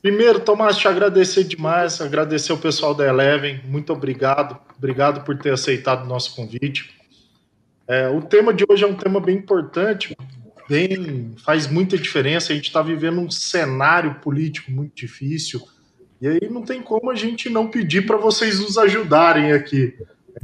Primeiro, 0.00 0.40
Tomás, 0.40 0.76
te 0.76 0.86
agradecer 0.86 1.44
demais, 1.44 2.00
agradecer 2.00 2.52
o 2.52 2.58
pessoal 2.58 2.94
da 2.94 3.06
Eleven, 3.06 3.60
muito 3.64 3.92
obrigado, 3.92 4.58
obrigado 4.76 5.24
por 5.24 5.36
ter 5.38 5.52
aceitado 5.52 6.04
o 6.04 6.08
nosso 6.08 6.34
convite. 6.34 6.94
É, 7.88 8.08
o 8.08 8.20
tema 8.20 8.52
de 8.52 8.64
hoje 8.68 8.84
é 8.84 8.86
um 8.86 8.96
tema 8.96 9.20
bem 9.20 9.36
importante, 9.36 10.16
bem 10.68 11.34
faz 11.44 11.66
muita 11.66 11.96
diferença. 11.96 12.52
A 12.52 12.56
gente 12.56 12.66
está 12.66 12.82
vivendo 12.82 13.20
um 13.20 13.30
cenário 13.30 14.16
político 14.16 14.70
muito 14.70 14.94
difícil 14.94 15.60
e 16.20 16.26
aí 16.26 16.48
não 16.50 16.62
tem 16.62 16.82
como 16.82 17.10
a 17.10 17.14
gente 17.14 17.48
não 17.48 17.68
pedir 17.68 18.06
para 18.06 18.16
vocês 18.16 18.58
nos 18.60 18.76
ajudarem 18.78 19.52
aqui. 19.52 19.96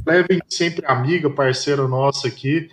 Eleven 0.07 0.39
sempre 0.49 0.85
amiga, 0.85 1.29
parceira 1.29 1.87
nossa 1.87 2.27
aqui. 2.27 2.69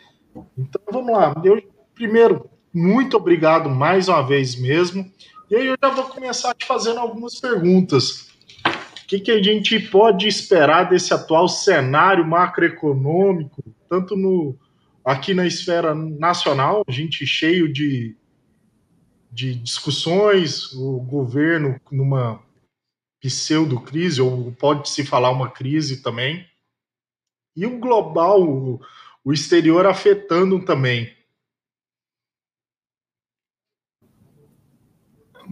Então 0.57 0.81
vamos 0.91 1.13
lá. 1.13 1.35
Eu 1.45 1.63
primeiro 1.95 2.49
muito 2.73 3.17
obrigado 3.17 3.69
mais 3.69 4.09
uma 4.09 4.23
vez 4.23 4.55
mesmo. 4.55 5.11
E 5.51 5.57
aí 5.57 5.67
eu 5.67 5.77
já 5.83 5.91
vou 5.91 6.05
começar 6.05 6.55
te 6.55 6.65
fazendo 6.65 7.01
algumas 7.01 7.41
perguntas. 7.41 8.29
O 9.03 9.07
que, 9.09 9.19
que 9.19 9.33
a 9.33 9.43
gente 9.43 9.81
pode 9.81 10.29
esperar 10.29 10.89
desse 10.89 11.13
atual 11.13 11.49
cenário 11.49 12.25
macroeconômico, 12.25 13.61
tanto 13.89 14.15
no 14.15 14.57
aqui 15.05 15.35
na 15.35 15.45
esfera 15.45 15.93
nacional, 15.93 16.85
a 16.87 16.93
gente 16.93 17.27
cheio 17.27 17.73
de, 17.73 18.17
de 19.33 19.57
discussões, 19.57 20.73
o 20.73 21.01
governo 21.01 21.81
numa 21.91 22.41
pseudo-crise, 23.21 24.23
ou 24.23 24.53
pode-se 24.53 25.05
falar 25.05 25.31
uma 25.31 25.51
crise 25.51 26.01
também, 26.01 26.47
e 27.57 27.67
o 27.67 27.81
global, 27.81 28.41
o, 28.41 28.81
o 29.25 29.33
exterior 29.33 29.85
afetando 29.85 30.65
também. 30.65 31.13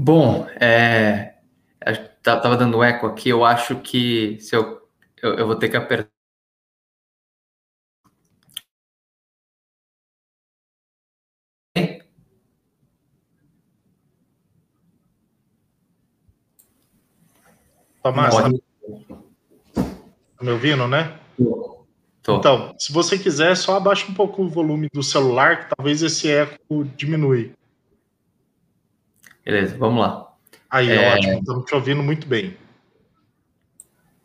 Bom, 0.01 0.47
é, 0.61 1.35
tava 2.23 2.57
dando 2.57 2.85
eco 2.85 3.05
aqui, 3.05 3.31
eu 3.31 3.45
acho 3.45 3.81
que 3.81 4.39
se 4.41 4.55
eu, 4.55 4.81
eu, 5.21 5.35
eu 5.35 5.45
vou 5.45 5.57
ter 5.57 5.69
que 5.69 5.77
apertar. 5.77 6.09
Tomás, 18.01 18.37
tá 18.37 18.49
me 20.41 20.51
ouvindo, 20.53 20.87
né? 20.87 21.19
Tô. 22.23 22.39
Então, 22.39 22.73
se 22.79 22.93
você 22.93 23.19
quiser, 23.19 23.57
só 23.57 23.77
abaixa 23.77 24.09
um 24.09 24.15
pouco 24.15 24.45
o 24.45 24.49
volume 24.49 24.89
do 24.93 25.03
celular, 25.03 25.65
que 25.65 25.75
talvez 25.75 26.03
esse 26.03 26.31
eco 26.31 26.85
diminui. 26.97 27.58
Beleza, 29.49 29.79
vamos 29.79 30.03
lá. 30.03 30.31
Aí, 30.69 30.91
é... 30.91 31.15
ótimo, 31.15 31.39
estamos 31.39 31.65
te 31.65 31.75
ouvindo 31.75 32.03
muito 32.03 32.27
bem. 32.27 32.55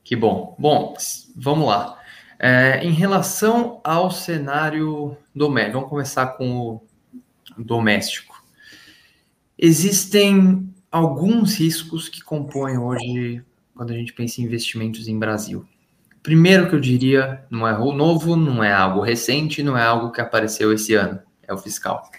Que 0.04 0.18
bom. 0.18 0.54
Bom, 0.60 0.94
vamos 1.34 1.66
lá. 1.66 1.98
É, 2.38 2.84
em 2.84 2.92
relação 2.92 3.80
ao 3.86 4.12
cenário 4.12 5.16
doméstico, 5.34 5.76
vamos 5.76 5.90
começar 5.90 6.28
com 6.28 6.58
o 6.62 6.84
doméstico. 7.58 8.44
Existem 9.58 10.70
alguns 10.92 11.58
riscos 11.58 12.10
que 12.10 12.22
compõem 12.22 12.78
hoje 12.78 13.42
quando 13.74 13.92
a 13.92 13.96
gente 13.96 14.12
pensa 14.12 14.42
em 14.42 14.44
investimentos 14.44 15.08
em 15.08 15.18
Brasil. 15.18 15.66
Primeiro 16.22 16.68
que 16.68 16.76
eu 16.76 16.82
diria, 16.82 17.46
não 17.50 17.66
é 17.66 17.72
novo, 17.72 18.36
não 18.36 18.62
é 18.62 18.74
algo 18.74 19.00
recente, 19.00 19.64
não 19.64 19.78
é 19.78 19.84
algo 19.84 20.12
que 20.12 20.20
apareceu 20.20 20.74
esse 20.74 20.94
ano, 20.96 21.22
é 21.48 21.54
o 21.54 21.58
fiscal. 21.58 22.12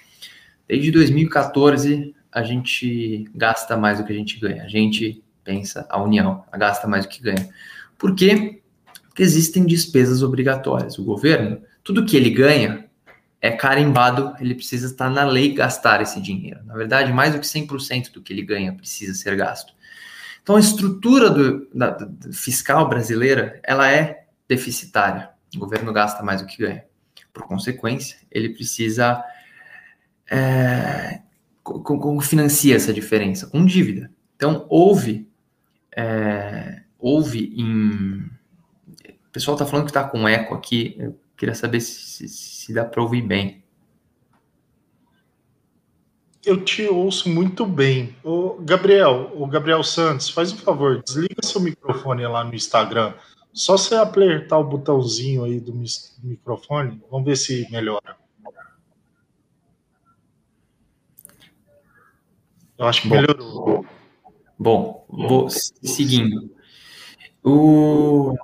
Desde 0.67 0.91
2014, 0.91 2.14
a 2.35 2.43
gente 2.43 3.31
gasta 3.33 3.77
mais 3.77 3.99
do 3.99 4.05
que 4.05 4.13
a 4.13 4.17
gente 4.17 4.41
ganha. 4.41 4.65
A 4.65 4.69
gente 4.69 5.23
pensa, 5.45 5.87
a 5.89 6.03
União, 6.03 6.45
gasta 6.53 6.89
mais 6.89 7.07
do 7.07 7.09
que 7.09 7.23
ganha. 7.23 7.49
Por 7.97 8.15
quê? 8.15 8.61
Porque 9.07 9.23
existem 9.23 9.65
despesas 9.65 10.21
obrigatórias. 10.21 10.99
O 10.99 11.05
governo, 11.05 11.63
tudo 11.85 12.05
que 12.05 12.17
ele 12.17 12.31
ganha 12.31 12.86
é 13.41 13.53
carimbado, 13.53 14.35
ele 14.41 14.55
precisa 14.55 14.86
estar 14.86 15.08
na 15.08 15.23
lei 15.23 15.55
gastar 15.55 16.03
esse 16.03 16.20
dinheiro. 16.20 16.61
Na 16.64 16.75
verdade, 16.75 17.13
mais 17.13 17.35
do 17.35 17.39
que 17.39 17.47
100% 17.47 18.11
do 18.11 18.20
que 18.20 18.33
ele 18.33 18.42
ganha 18.42 18.73
precisa 18.73 19.14
ser 19.14 19.37
gasto. 19.37 19.73
Então, 20.42 20.57
a 20.57 20.61
estrutura 20.61 21.31
do, 21.31 21.69
da, 21.73 21.97
fiscal 22.33 22.89
brasileira, 22.89 23.61
ela 23.63 23.91
é 23.91 24.27
deficitária. 24.48 25.31
O 25.55 25.58
governo 25.58 25.92
gasta 25.92 26.23
mais 26.23 26.42
do 26.42 26.48
que 26.48 26.58
ganha. 26.58 26.85
Por 27.33 27.45
consequência, 27.45 28.19
ele 28.31 28.48
precisa 28.48 29.23
é, 30.31 31.20
como 31.64 32.20
financia 32.20 32.77
essa 32.77 32.92
diferença? 32.92 33.47
Com 33.47 33.64
dívida. 33.64 34.11
Então, 34.36 34.67
houve, 34.69 35.27
é, 35.97 36.83
houve 36.98 37.55
em... 37.57 38.30
O 39.08 39.33
pessoal 39.33 39.57
está 39.57 39.67
falando 39.67 39.86
que 39.86 39.91
está 39.91 40.05
com 40.05 40.29
eco 40.29 40.55
aqui, 40.55 40.95
eu 40.98 41.19
queria 41.36 41.55
saber 41.55 41.80
se, 41.80 42.29
se 42.29 42.73
dá 42.73 42.85
para 42.85 43.02
ouvir 43.02 43.23
bem. 43.23 43.64
Eu 46.45 46.63
te 46.63 46.86
ouço 46.86 47.29
muito 47.29 47.64
bem. 47.64 48.14
O 48.23 48.58
Gabriel, 48.61 49.33
o 49.35 49.46
Gabriel 49.46 49.83
Santos, 49.83 50.29
faz 50.29 50.52
um 50.52 50.58
favor, 50.58 51.02
desliga 51.02 51.42
seu 51.42 51.61
microfone 51.61 52.27
lá 52.27 52.45
no 52.45 52.55
Instagram. 52.55 53.14
Só 53.52 53.79
você 53.79 53.95
apertar 53.95 54.58
o 54.58 54.64
botãozinho 54.64 55.45
aí 55.45 55.58
do 55.58 55.73
microfone, 56.23 57.01
vamos 57.11 57.25
ver 57.25 57.36
se 57.36 57.67
melhora. 57.70 58.17
Eu 62.79 62.86
acho 62.86 63.02
que 63.02 63.08
bom, 63.08 63.14
melhorou. 63.14 63.86
Bom, 64.58 65.07
vou 65.08 65.48
seguindo. 65.51 66.51
O... 67.42 68.35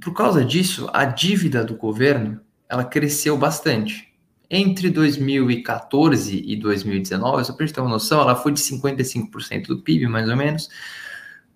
Por 0.00 0.14
causa 0.14 0.44
disso, 0.44 0.88
a 0.92 1.04
dívida 1.04 1.64
do 1.64 1.74
governo 1.74 2.40
ela 2.68 2.84
cresceu 2.84 3.36
bastante. 3.36 4.08
Entre 4.48 4.90
2014 4.90 6.42
e 6.44 6.56
2019, 6.56 7.44
só 7.44 7.52
para 7.52 7.66
gente 7.66 7.74
ter 7.74 7.80
uma 7.80 7.90
noção, 7.90 8.20
ela 8.20 8.34
foi 8.34 8.52
de 8.52 8.60
55% 8.60 9.66
do 9.66 9.78
PIB, 9.78 10.08
mais 10.08 10.28
ou 10.28 10.36
menos, 10.36 10.68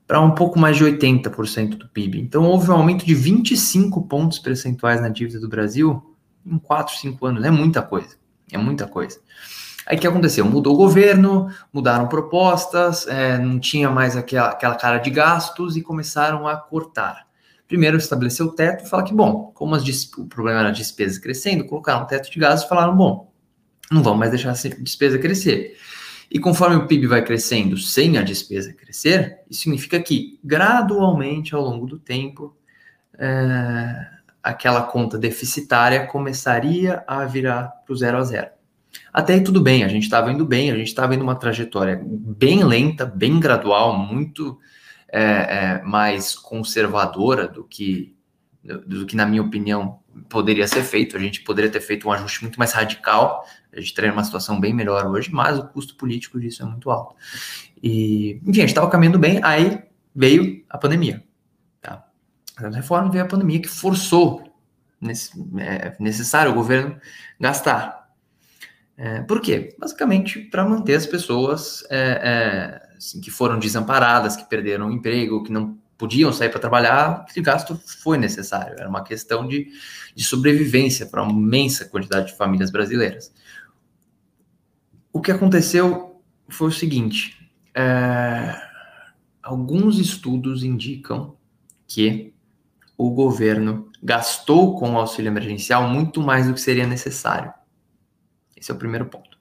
para 0.06 0.20
um 0.20 0.32
pouco 0.32 0.58
mais 0.58 0.76
de 0.76 0.84
80% 0.84 1.76
do 1.76 1.88
PIB. 1.88 2.20
Então, 2.20 2.44
houve 2.44 2.70
um 2.70 2.74
aumento 2.74 3.04
de 3.04 3.14
25 3.14 4.02
pontos 4.02 4.38
percentuais 4.38 5.00
na 5.00 5.08
dívida 5.08 5.40
do 5.40 5.48
Brasil 5.48 6.14
em 6.46 6.58
4, 6.58 6.94
5 6.96 7.26
anos. 7.26 7.44
É 7.44 7.50
muita 7.50 7.82
coisa. 7.82 8.16
É 8.52 8.58
muita 8.58 8.86
coisa. 8.86 9.18
Aí 9.86 9.96
o 9.96 10.00
que 10.00 10.06
aconteceu? 10.06 10.44
Mudou 10.44 10.74
o 10.74 10.76
governo, 10.76 11.48
mudaram 11.72 12.08
propostas, 12.08 13.06
é, 13.06 13.38
não 13.38 13.58
tinha 13.60 13.90
mais 13.90 14.16
aquela, 14.16 14.48
aquela 14.48 14.74
cara 14.76 14.98
de 14.98 15.10
gastos 15.10 15.76
e 15.76 15.82
começaram 15.82 16.48
a 16.48 16.56
cortar. 16.56 17.26
Primeiro 17.68 17.96
estabeleceu 17.96 18.46
o 18.46 18.52
teto 18.52 18.84
e 18.84 18.88
fala 18.88 19.02
que, 19.02 19.14
bom, 19.14 19.50
como 19.54 19.76
o 19.76 20.26
problema 20.26 20.60
era 20.60 20.70
despesas 20.70 21.18
crescendo, 21.18 21.64
colocaram 21.64 22.02
um 22.02 22.06
teto 22.06 22.30
de 22.30 22.38
gastos 22.38 22.66
e 22.66 22.68
falaram, 22.68 22.96
bom, 22.96 23.32
não 23.90 24.02
vamos 24.02 24.18
mais 24.18 24.30
deixar 24.30 24.50
a 24.50 24.82
despesa 24.82 25.18
crescer. 25.18 25.76
E 26.30 26.38
conforme 26.38 26.76
o 26.76 26.86
PIB 26.86 27.06
vai 27.06 27.24
crescendo 27.24 27.76
sem 27.76 28.16
a 28.18 28.22
despesa 28.22 28.72
crescer, 28.72 29.40
isso 29.48 29.62
significa 29.62 30.00
que, 30.00 30.38
gradualmente, 30.42 31.54
ao 31.54 31.62
longo 31.62 31.86
do 31.86 31.98
tempo, 31.98 32.56
é, 33.18 34.06
aquela 34.42 34.82
conta 34.82 35.18
deficitária 35.18 36.06
começaria 36.06 37.04
a 37.06 37.24
virar 37.24 37.68
para 37.84 37.92
o 37.92 37.96
zero 37.96 38.18
a 38.18 38.24
zero. 38.24 38.53
Até 39.12 39.34
aí 39.34 39.40
tudo 39.42 39.60
bem, 39.60 39.84
a 39.84 39.88
gente 39.88 40.04
estava 40.04 40.32
indo 40.32 40.44
bem, 40.44 40.70
a 40.70 40.76
gente 40.76 40.88
estava 40.88 41.14
indo 41.14 41.22
uma 41.22 41.36
trajetória 41.36 42.00
bem 42.04 42.64
lenta, 42.64 43.06
bem 43.06 43.38
gradual, 43.38 43.96
muito 43.96 44.58
é, 45.08 45.22
é, 45.22 45.82
mais 45.82 46.34
conservadora 46.34 47.46
do 47.46 47.62
que, 47.64 48.16
do 48.86 49.06
que, 49.06 49.14
na 49.14 49.24
minha 49.24 49.42
opinião, 49.42 50.00
poderia 50.28 50.66
ser 50.66 50.82
feito. 50.82 51.16
A 51.16 51.20
gente 51.20 51.42
poderia 51.42 51.70
ter 51.70 51.80
feito 51.80 52.08
um 52.08 52.12
ajuste 52.12 52.42
muito 52.42 52.58
mais 52.58 52.72
radical, 52.72 53.46
a 53.72 53.80
gente 53.80 53.94
teria 53.94 54.12
uma 54.12 54.24
situação 54.24 54.58
bem 54.58 54.74
melhor 54.74 55.06
hoje, 55.06 55.30
mas 55.32 55.58
o 55.58 55.68
custo 55.68 55.96
político 55.96 56.40
disso 56.40 56.62
é 56.62 56.66
muito 56.66 56.90
alto. 56.90 57.14
E, 57.82 58.40
enfim, 58.42 58.58
a 58.58 58.62
gente 58.62 58.68
estava 58.70 58.90
caminhando 58.90 59.18
bem, 59.18 59.40
aí 59.42 59.82
veio 60.14 60.64
a 60.68 60.78
pandemia. 60.78 61.22
Tá? 61.80 62.04
A 62.56 62.68
reforma 62.68 63.10
veio 63.10 63.24
a 63.24 63.28
pandemia 63.28 63.60
que 63.60 63.68
forçou 63.68 64.52
nesse, 65.00 65.32
é, 65.58 65.94
necessário 66.00 66.52
o 66.52 66.54
governo 66.54 66.98
gastar 67.38 68.03
é, 68.96 69.22
por 69.22 69.40
quê? 69.40 69.74
Basicamente 69.78 70.40
para 70.40 70.64
manter 70.64 70.94
as 70.94 71.06
pessoas 71.06 71.84
é, 71.90 72.20
é, 72.22 72.96
assim, 72.96 73.20
que 73.20 73.30
foram 73.30 73.58
desamparadas, 73.58 74.36
que 74.36 74.48
perderam 74.48 74.88
o 74.88 74.92
emprego, 74.92 75.42
que 75.42 75.52
não 75.52 75.76
podiam 75.98 76.32
sair 76.32 76.48
para 76.48 76.60
trabalhar, 76.60 77.24
que 77.26 77.40
gasto 77.40 77.80
foi 78.02 78.18
necessário. 78.18 78.76
Era 78.78 78.88
uma 78.88 79.02
questão 79.02 79.46
de, 79.46 79.68
de 80.14 80.24
sobrevivência 80.24 81.06
para 81.06 81.22
uma 81.22 81.32
imensa 81.32 81.84
quantidade 81.86 82.28
de 82.28 82.36
famílias 82.36 82.70
brasileiras. 82.70 83.32
O 85.12 85.20
que 85.20 85.32
aconteceu 85.32 86.20
foi 86.48 86.68
o 86.68 86.72
seguinte: 86.72 87.50
é, 87.74 88.54
alguns 89.42 89.98
estudos 89.98 90.62
indicam 90.62 91.36
que 91.86 92.32
o 92.96 93.10
governo 93.10 93.90
gastou 94.00 94.78
com 94.78 94.92
o 94.92 94.98
auxílio 94.98 95.28
emergencial 95.28 95.88
muito 95.88 96.20
mais 96.20 96.46
do 96.46 96.54
que 96.54 96.60
seria 96.60 96.86
necessário. 96.86 97.52
Esse 98.56 98.70
é 98.70 98.74
o 98.74 98.78
primeiro 98.78 99.06
ponto. 99.06 99.38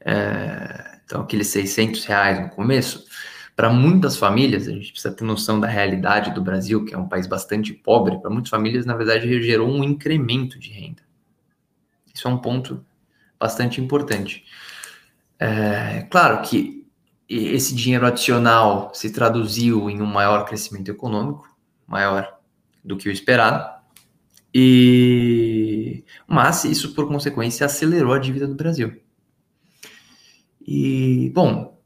É, 0.00 1.00
Então, 1.04 1.22
aqueles 1.22 1.48
600 1.48 2.04
reais 2.04 2.40
no 2.40 2.50
começo, 2.50 3.04
para 3.56 3.68
muitas 3.68 4.16
famílias, 4.16 4.68
a 4.68 4.72
gente 4.72 4.92
precisa 4.92 5.12
ter 5.12 5.24
noção 5.24 5.58
da 5.58 5.66
realidade 5.66 6.32
do 6.32 6.40
Brasil, 6.40 6.84
que 6.84 6.94
é 6.94 6.98
um 6.98 7.08
país 7.08 7.26
bastante 7.26 7.72
pobre, 7.72 8.18
para 8.18 8.30
muitas 8.30 8.48
famílias, 8.48 8.86
na 8.86 8.96
verdade, 8.96 9.42
gerou 9.42 9.68
um 9.68 9.82
incremento 9.82 10.58
de 10.58 10.70
renda. 10.70 11.02
Isso 12.14 12.28
é 12.28 12.30
um 12.30 12.38
ponto 12.38 12.84
bastante 13.38 13.80
importante. 13.80 14.44
É, 15.38 16.06
claro 16.10 16.42
que 16.42 16.86
esse 17.28 17.74
dinheiro 17.74 18.06
adicional 18.06 18.90
se 18.94 19.12
traduziu 19.12 19.88
em 19.88 20.00
um 20.00 20.06
maior 20.06 20.44
crescimento 20.44 20.90
econômico, 20.90 21.48
maior 21.86 22.38
do 22.84 22.96
que 22.96 23.08
o 23.08 23.12
esperado, 23.12 23.79
e 24.52 26.04
mas 26.26 26.64
isso 26.64 26.94
por 26.94 27.08
consequência 27.08 27.66
acelerou 27.66 28.12
a 28.12 28.18
dívida 28.18 28.46
do 28.46 28.54
Brasil. 28.54 29.00
E 30.66 31.30
bom, 31.34 31.78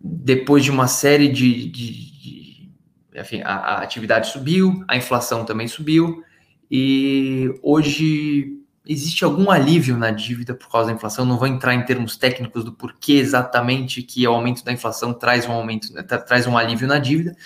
depois 0.00 0.64
de 0.64 0.70
uma 0.70 0.86
série 0.86 1.28
de, 1.28 1.70
de, 1.70 1.92
de 2.20 2.70
enfim, 3.14 3.42
a, 3.42 3.54
a 3.54 3.82
atividade 3.82 4.30
subiu, 4.30 4.84
a 4.88 4.96
inflação 4.96 5.44
também 5.44 5.68
subiu 5.68 6.22
e 6.70 7.52
hoje 7.62 8.58
existe 8.86 9.24
algum 9.24 9.50
alívio 9.50 9.96
na 9.96 10.10
dívida 10.10 10.54
por 10.54 10.70
causa 10.70 10.88
da 10.88 10.94
inflação? 10.94 11.24
Não 11.24 11.36
vou 11.36 11.46
entrar 11.46 11.74
em 11.74 11.84
termos 11.84 12.16
técnicos 12.16 12.64
do 12.64 12.72
porquê 12.72 13.14
exatamente 13.14 14.02
que 14.02 14.26
o 14.26 14.32
aumento 14.32 14.64
da 14.64 14.72
inflação 14.72 15.12
traz 15.12 15.46
um 15.46 15.52
aumento, 15.52 15.92
né, 15.92 16.02
traz 16.02 16.46
um 16.46 16.56
alívio 16.56 16.88
na 16.88 16.98
dívida, 16.98 17.36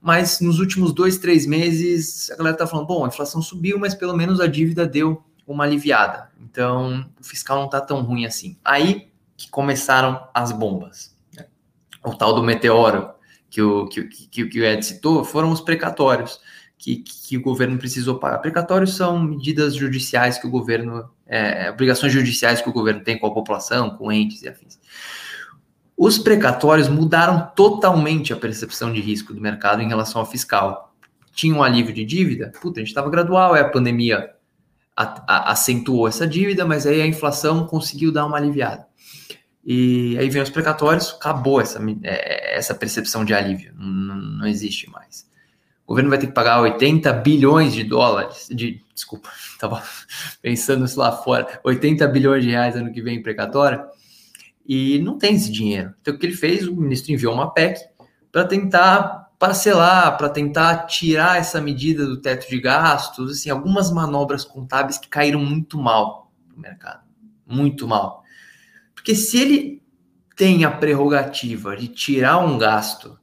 mas 0.00 0.40
nos 0.40 0.58
últimos 0.58 0.92
dois, 0.92 1.18
três 1.18 1.46
meses 1.46 2.30
a 2.30 2.36
galera 2.36 2.54
está 2.54 2.66
falando, 2.66 2.86
bom, 2.86 3.04
a 3.04 3.08
inflação 3.08 3.42
subiu, 3.42 3.78
mas 3.78 3.94
pelo 3.94 4.16
menos 4.16 4.40
a 4.40 4.46
dívida 4.46 4.86
deu 4.86 5.22
uma 5.46 5.64
aliviada. 5.64 6.30
Então 6.40 7.06
o 7.20 7.24
fiscal 7.24 7.58
não 7.58 7.66
está 7.66 7.80
tão 7.80 8.00
ruim 8.02 8.24
assim. 8.24 8.56
Aí 8.64 9.10
que 9.36 9.50
começaram 9.50 10.28
as 10.32 10.52
bombas. 10.52 11.14
Né? 11.36 11.46
O 12.04 12.14
tal 12.14 12.34
do 12.34 12.42
meteoro 12.42 13.10
que 13.50 13.60
o, 13.60 13.88
que, 13.88 14.04
que, 14.04 14.46
que 14.46 14.60
o 14.60 14.64
Ed 14.64 14.84
citou 14.84 15.24
foram 15.24 15.50
os 15.50 15.60
precatórios 15.60 16.40
que, 16.78 16.96
que 16.96 17.36
o 17.36 17.42
governo 17.42 17.76
precisou 17.76 18.18
pagar. 18.18 18.38
Precatórios 18.38 18.96
são 18.96 19.18
medidas 19.18 19.74
judiciais 19.74 20.38
que 20.38 20.46
o 20.46 20.50
governo, 20.50 21.10
é, 21.26 21.70
obrigações 21.70 22.12
judiciais 22.12 22.62
que 22.62 22.68
o 22.68 22.72
governo 22.72 23.02
tem 23.02 23.18
com 23.18 23.26
a 23.26 23.34
população, 23.34 23.90
com 23.90 24.10
entes 24.10 24.42
e 24.42 24.48
afins. 24.48 24.78
Os 26.02 26.16
precatórios 26.16 26.88
mudaram 26.88 27.52
totalmente 27.54 28.32
a 28.32 28.36
percepção 28.36 28.90
de 28.90 29.02
risco 29.02 29.34
do 29.34 29.40
mercado 29.42 29.82
em 29.82 29.86
relação 29.86 30.18
ao 30.18 30.26
fiscal. 30.26 30.94
Tinha 31.34 31.54
um 31.54 31.62
alívio 31.62 31.92
de 31.92 32.06
dívida? 32.06 32.50
Puta, 32.58 32.78
a 32.78 32.80
gente 32.80 32.88
estava 32.88 33.10
gradual, 33.10 33.54
a 33.54 33.68
pandemia 33.68 34.30
acentuou 34.96 36.08
essa 36.08 36.26
dívida, 36.26 36.64
mas 36.64 36.86
aí 36.86 37.02
a 37.02 37.06
inflação 37.06 37.66
conseguiu 37.66 38.10
dar 38.10 38.24
uma 38.24 38.38
aliviada. 38.38 38.86
E 39.62 40.16
aí 40.18 40.30
vem 40.30 40.40
os 40.40 40.48
precatórios, 40.48 41.10
acabou 41.20 41.60
essa, 41.60 41.78
é, 42.02 42.56
essa 42.56 42.74
percepção 42.74 43.22
de 43.22 43.34
alívio, 43.34 43.74
não, 43.76 44.16
não 44.16 44.46
existe 44.46 44.88
mais 44.88 45.28
o 45.90 45.92
governo 45.92 46.10
vai 46.10 46.20
ter 46.20 46.28
que 46.28 46.32
pagar 46.32 46.60
80 46.60 47.12
bilhões 47.14 47.72
de 47.72 47.82
dólares, 47.82 48.46
de, 48.48 48.80
desculpa, 48.94 49.28
estava 49.50 49.82
pensando 50.40 50.84
isso 50.84 50.96
lá 50.96 51.10
fora, 51.10 51.60
80 51.64 52.06
bilhões 52.06 52.44
de 52.44 52.50
reais 52.50 52.76
ano 52.76 52.92
que 52.92 53.02
vem 53.02 53.18
em 53.18 53.22
precatória, 53.22 53.84
e 54.72 55.00
não 55.00 55.18
tem 55.18 55.34
esse 55.34 55.50
dinheiro. 55.50 55.92
Então, 56.00 56.14
o 56.14 56.16
que 56.16 56.24
ele 56.24 56.36
fez? 56.36 56.64
O 56.68 56.76
ministro 56.76 57.12
enviou 57.12 57.34
uma 57.34 57.52
PEC 57.52 57.88
para 58.30 58.44
tentar 58.44 59.28
parcelar, 59.36 60.16
para 60.16 60.28
tentar 60.28 60.86
tirar 60.86 61.38
essa 61.38 61.60
medida 61.60 62.06
do 62.06 62.20
teto 62.20 62.48
de 62.48 62.60
gastos, 62.60 63.32
assim, 63.32 63.50
algumas 63.50 63.90
manobras 63.90 64.44
contábeis 64.44 64.96
que 64.96 65.08
caíram 65.08 65.40
muito 65.40 65.76
mal 65.76 66.30
no 66.48 66.62
mercado, 66.62 67.00
muito 67.44 67.88
mal. 67.88 68.22
Porque 68.94 69.16
se 69.16 69.38
ele 69.38 69.82
tem 70.36 70.64
a 70.64 70.70
prerrogativa 70.70 71.76
de 71.76 71.88
tirar 71.88 72.38
um 72.38 72.56
gasto 72.56 73.18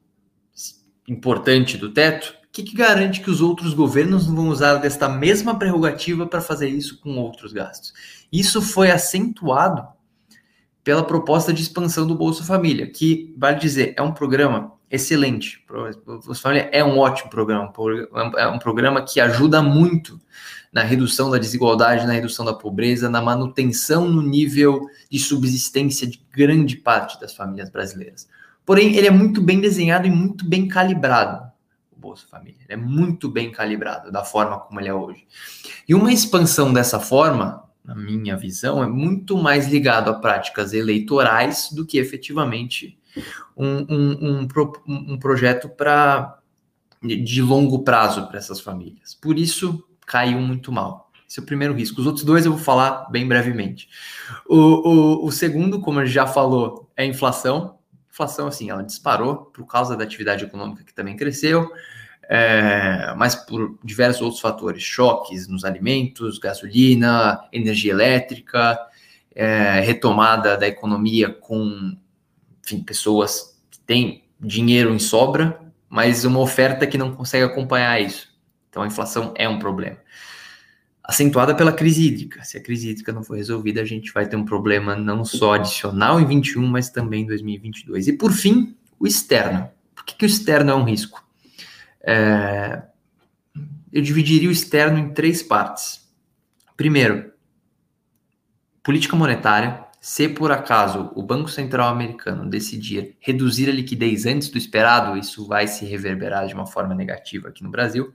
importante 1.07 1.77
do 1.77 1.93
teto, 1.93 2.35
que, 2.51 2.61
que 2.61 2.75
garante 2.75 3.21
que 3.21 3.31
os 3.31 3.39
outros 3.39 3.73
governos 3.73 4.27
não 4.27 4.35
vão 4.35 4.49
usar 4.49 4.75
desta 4.79 5.07
mesma 5.07 5.57
prerrogativa 5.57 6.27
para 6.27 6.41
fazer 6.41 6.67
isso 6.67 6.99
com 6.99 7.11
outros 7.17 7.53
gastos? 7.53 7.93
Isso 8.29 8.61
foi 8.61 8.91
acentuado 8.91 9.95
pela 10.87 11.03
proposta 11.03 11.51
de 11.51 11.61
expansão 11.61 12.07
do 12.07 12.15
Bolsa 12.15 12.45
Família, 12.45 12.87
que, 12.87 13.35
vale 13.37 13.59
dizer, 13.59 13.93
é 13.97 14.01
um 14.01 14.13
programa 14.13 14.71
excelente. 14.89 15.61
O 15.69 16.19
Bolsa 16.19 16.41
Família 16.41 16.69
é 16.71 16.81
um 16.81 16.97
ótimo 16.97 17.29
programa, 17.29 17.73
é 18.37 18.47
um 18.47 18.57
programa 18.57 19.01
que 19.01 19.19
ajuda 19.19 19.61
muito 19.61 20.17
na 20.71 20.83
redução 20.83 21.29
da 21.29 21.37
desigualdade, 21.37 22.07
na 22.07 22.13
redução 22.13 22.45
da 22.45 22.53
pobreza, 22.53 23.09
na 23.09 23.21
manutenção 23.21 24.07
no 24.07 24.21
nível 24.21 24.89
de 25.11 25.19
subsistência 25.19 26.07
de 26.07 26.25
grande 26.31 26.77
parte 26.77 27.19
das 27.19 27.35
famílias 27.35 27.69
brasileiras. 27.69 28.25
Porém, 28.65 28.95
ele 28.95 29.07
é 29.07 29.11
muito 29.11 29.41
bem 29.41 29.59
desenhado 29.59 30.07
e 30.07 30.09
muito 30.09 30.47
bem 30.47 30.69
calibrado. 30.69 31.51
Bolsa 31.97 32.25
Família. 32.31 32.61
Ele 32.63 32.81
é 32.81 32.81
muito 32.81 33.27
bem 33.27 33.51
calibrado 33.51 34.09
da 34.09 34.23
forma 34.23 34.57
como 34.57 34.79
ele 34.79 34.87
é 34.87 34.93
hoje. 34.93 35.27
E 35.85 35.93
uma 35.93 36.13
expansão 36.13 36.71
dessa 36.71 36.97
forma, 36.97 37.66
na 37.87 37.95
minha 37.95 38.35
visão, 38.35 38.83
é 38.83 38.87
muito 38.87 39.37
mais 39.37 39.69
ligado 39.69 40.09
a 40.09 40.13
práticas 40.13 40.73
eleitorais 40.73 41.69
do 41.71 41.85
que 41.85 41.97
efetivamente 41.97 42.99
um, 43.55 43.77
um, 43.89 44.47
um, 44.85 45.13
um 45.13 45.17
projeto 45.17 45.69
para 45.69 46.37
de 47.01 47.41
longo 47.41 47.83
prazo 47.83 48.27
para 48.27 48.37
essas 48.37 48.59
famílias. 48.59 49.13
Por 49.13 49.39
isso, 49.39 49.87
caiu 50.05 50.41
muito 50.41 50.71
mal. 50.71 51.09
Esse 51.29 51.39
é 51.39 51.43
o 51.43 51.45
primeiro 51.45 51.73
risco. 51.73 52.01
Os 52.01 52.07
outros 52.07 52.25
dois 52.25 52.45
eu 52.45 52.51
vou 52.51 52.59
falar 52.59 53.09
bem 53.09 53.25
brevemente. 53.25 53.87
O, 54.45 54.55
o, 54.57 55.25
o 55.25 55.31
segundo, 55.31 55.79
como 55.79 55.99
a 55.99 56.05
gente 56.05 56.13
já 56.13 56.27
falou, 56.27 56.91
é 56.97 57.03
a 57.03 57.05
inflação. 57.05 57.77
A 57.91 58.11
inflação, 58.11 58.47
assim, 58.47 58.69
ela 58.69 58.81
disparou 58.81 59.45
por 59.45 59.65
causa 59.65 59.95
da 59.95 60.03
atividade 60.03 60.43
econômica 60.43 60.83
que 60.83 60.93
também 60.93 61.15
cresceu 61.15 61.71
é, 62.29 63.13
mas 63.15 63.35
por 63.35 63.77
diversos 63.83 64.21
outros 64.21 64.41
fatores, 64.41 64.83
choques 64.83 65.47
nos 65.47 65.63
alimentos, 65.63 66.37
gasolina, 66.37 67.39
energia 67.53 67.91
elétrica, 67.91 68.77
é, 69.33 69.79
retomada 69.79 70.57
da 70.57 70.67
economia 70.67 71.29
com 71.29 71.95
enfim, 72.65 72.83
pessoas 72.83 73.57
que 73.71 73.79
têm 73.79 74.23
dinheiro 74.39 74.93
em 74.93 74.99
sobra, 74.99 75.59
mas 75.89 76.25
uma 76.25 76.39
oferta 76.39 76.85
que 76.85 76.97
não 76.97 77.15
consegue 77.15 77.45
acompanhar 77.45 78.01
isso. 78.01 78.27
Então 78.69 78.83
a 78.83 78.87
inflação 78.87 79.33
é 79.35 79.47
um 79.47 79.57
problema. 79.57 79.97
Acentuada 81.01 81.55
pela 81.55 81.71
crise 81.71 82.05
hídrica. 82.05 82.43
Se 82.43 82.57
a 82.57 82.61
crise 82.61 82.89
hídrica 82.89 83.13
não 83.13 83.23
for 83.23 83.37
resolvida, 83.37 83.79
a 83.81 83.85
gente 83.85 84.11
vai 84.11 84.27
ter 84.27 84.35
um 84.35 84.43
problema 84.43 84.93
não 84.93 85.23
só 85.23 85.53
adicional 85.53 86.19
em 86.19 86.25
21, 86.25 86.67
mas 86.67 86.89
também 86.89 87.23
em 87.23 87.27
2022. 87.27 88.09
E 88.09 88.13
por 88.13 88.33
fim, 88.33 88.75
o 88.99 89.07
externo. 89.07 89.69
Por 89.95 90.03
que, 90.03 90.15
que 90.15 90.25
o 90.25 90.27
externo 90.27 90.71
é 90.71 90.75
um 90.75 90.83
risco? 90.83 91.25
É, 92.09 92.83
eu 93.91 94.01
dividiria 94.01 94.47
o 94.47 94.51
externo 94.51 94.97
em 94.97 95.13
três 95.13 95.43
partes. 95.43 96.09
Primeiro, 96.77 97.33
política 98.81 99.15
monetária. 99.15 99.85
Se 99.99 100.29
por 100.29 100.51
acaso 100.51 101.11
o 101.15 101.21
Banco 101.23 101.49
Central 101.49 101.89
americano 101.89 102.49
decidir 102.49 103.17
reduzir 103.19 103.67
a 103.67 103.73
liquidez 103.73 104.25
antes 104.25 104.47
do 104.47 104.57
esperado, 104.57 105.17
isso 105.17 105.45
vai 105.45 105.67
se 105.67 105.83
reverberar 105.83 106.47
de 106.47 106.53
uma 106.53 106.65
forma 106.65 106.95
negativa 106.95 107.49
aqui 107.49 107.61
no 107.61 107.69
Brasil. 107.69 108.13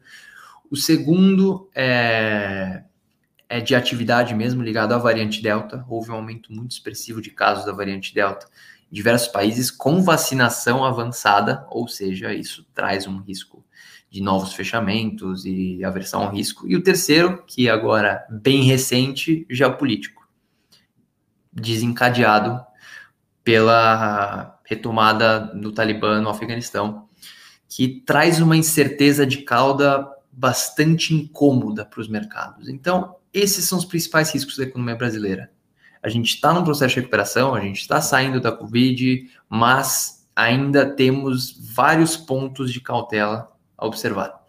O 0.70 0.76
segundo 0.76 1.68
é, 1.74 2.84
é 3.46 3.60
de 3.60 3.74
atividade 3.74 4.34
mesmo 4.34 4.62
ligado 4.62 4.94
à 4.94 4.98
variante 4.98 5.42
Delta. 5.42 5.84
Houve 5.86 6.12
um 6.12 6.14
aumento 6.14 6.50
muito 6.50 6.70
expressivo 6.70 7.20
de 7.20 7.30
casos 7.30 7.66
da 7.66 7.72
variante 7.72 8.14
Delta 8.14 8.46
em 8.90 8.94
diversos 8.94 9.28
países 9.28 9.70
com 9.70 10.02
vacinação 10.02 10.82
avançada, 10.82 11.66
ou 11.68 11.86
seja, 11.88 12.32
isso 12.32 12.64
traz 12.72 13.06
um 13.06 13.18
risco 13.18 13.61
de 14.12 14.20
novos 14.20 14.52
fechamentos 14.52 15.46
e 15.46 15.82
aversão 15.82 16.24
ao 16.24 16.30
risco. 16.30 16.68
E 16.68 16.76
o 16.76 16.82
terceiro, 16.82 17.42
que 17.46 17.70
agora 17.70 18.26
bem 18.28 18.62
recente, 18.62 19.46
geopolítico, 19.48 20.28
desencadeado 21.50 22.62
pela 23.42 24.60
retomada 24.66 25.40
do 25.40 25.72
Talibã 25.72 26.20
no 26.20 26.28
Afeganistão, 26.28 27.08
que 27.66 28.02
traz 28.04 28.38
uma 28.38 28.54
incerteza 28.54 29.26
de 29.26 29.38
cauda 29.38 30.06
bastante 30.30 31.14
incômoda 31.14 31.86
para 31.86 32.00
os 32.02 32.08
mercados. 32.08 32.68
Então, 32.68 33.16
esses 33.32 33.64
são 33.64 33.78
os 33.78 33.86
principais 33.86 34.30
riscos 34.30 34.58
da 34.58 34.64
economia 34.64 34.94
brasileira. 34.94 35.50
A 36.02 36.10
gente 36.10 36.34
está 36.34 36.52
num 36.52 36.64
processo 36.64 36.96
de 36.96 37.00
recuperação, 37.00 37.54
a 37.54 37.60
gente 37.62 37.80
está 37.80 37.98
saindo 38.02 38.42
da 38.42 38.52
Covid, 38.52 39.26
mas 39.48 40.28
ainda 40.36 40.84
temos 40.84 41.56
vários 41.58 42.14
pontos 42.14 42.70
de 42.70 42.80
cautela 42.82 43.51
a 43.82 43.86
observar. 43.86 44.40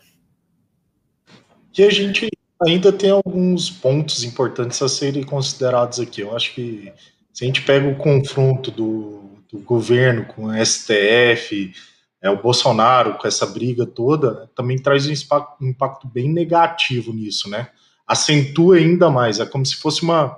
E 1.75 1.83
a 1.83 1.89
gente 1.89 2.29
ainda 2.61 2.93
tem 2.93 3.09
alguns 3.09 3.69
pontos 3.69 4.23
importantes 4.23 4.81
a 4.81 4.87
serem 4.87 5.23
considerados 5.23 5.99
aqui. 5.99 6.21
Eu 6.21 6.35
acho 6.35 6.53
que 6.53 6.93
se 7.33 7.43
a 7.43 7.47
gente 7.47 7.63
pega 7.63 7.87
o 7.87 7.97
confronto 7.97 8.69
do, 8.69 9.31
do 9.51 9.59
governo 9.59 10.25
com 10.25 10.45
o 10.45 10.65
STF, 10.65 11.73
é, 12.21 12.29
o 12.29 12.41
Bolsonaro 12.41 13.15
com 13.17 13.27
essa 13.27 13.45
briga 13.45 13.85
toda, 13.85 14.49
também 14.55 14.77
traz 14.77 15.07
um 15.07 15.67
impacto, 15.67 16.07
bem 16.07 16.31
negativo 16.31 17.11
nisso, 17.11 17.49
né? 17.49 17.69
Acentua 18.05 18.77
ainda 18.77 19.09
mais, 19.09 19.39
é 19.39 19.45
como 19.45 19.65
se 19.65 19.75
fosse 19.75 20.03
uma, 20.03 20.37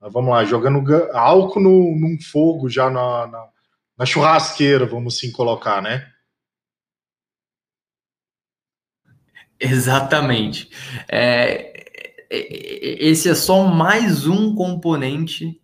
vamos 0.00 0.30
lá, 0.30 0.44
jogando 0.44 0.82
álcool 1.12 1.60
no, 1.60 1.96
num 1.96 2.18
fogo 2.20 2.68
já 2.68 2.88
na, 2.88 3.26
na, 3.26 3.46
na 3.98 4.06
churrasqueira, 4.06 4.86
vamos 4.86 5.16
assim 5.16 5.32
colocar, 5.32 5.82
né? 5.82 6.11
Exatamente. 9.62 10.68
É, 11.08 11.84
é, 12.28 12.38
é, 12.38 13.06
esse 13.06 13.28
é 13.28 13.34
só 13.34 13.64
mais 13.64 14.26
um 14.26 14.54
componente 14.56 15.60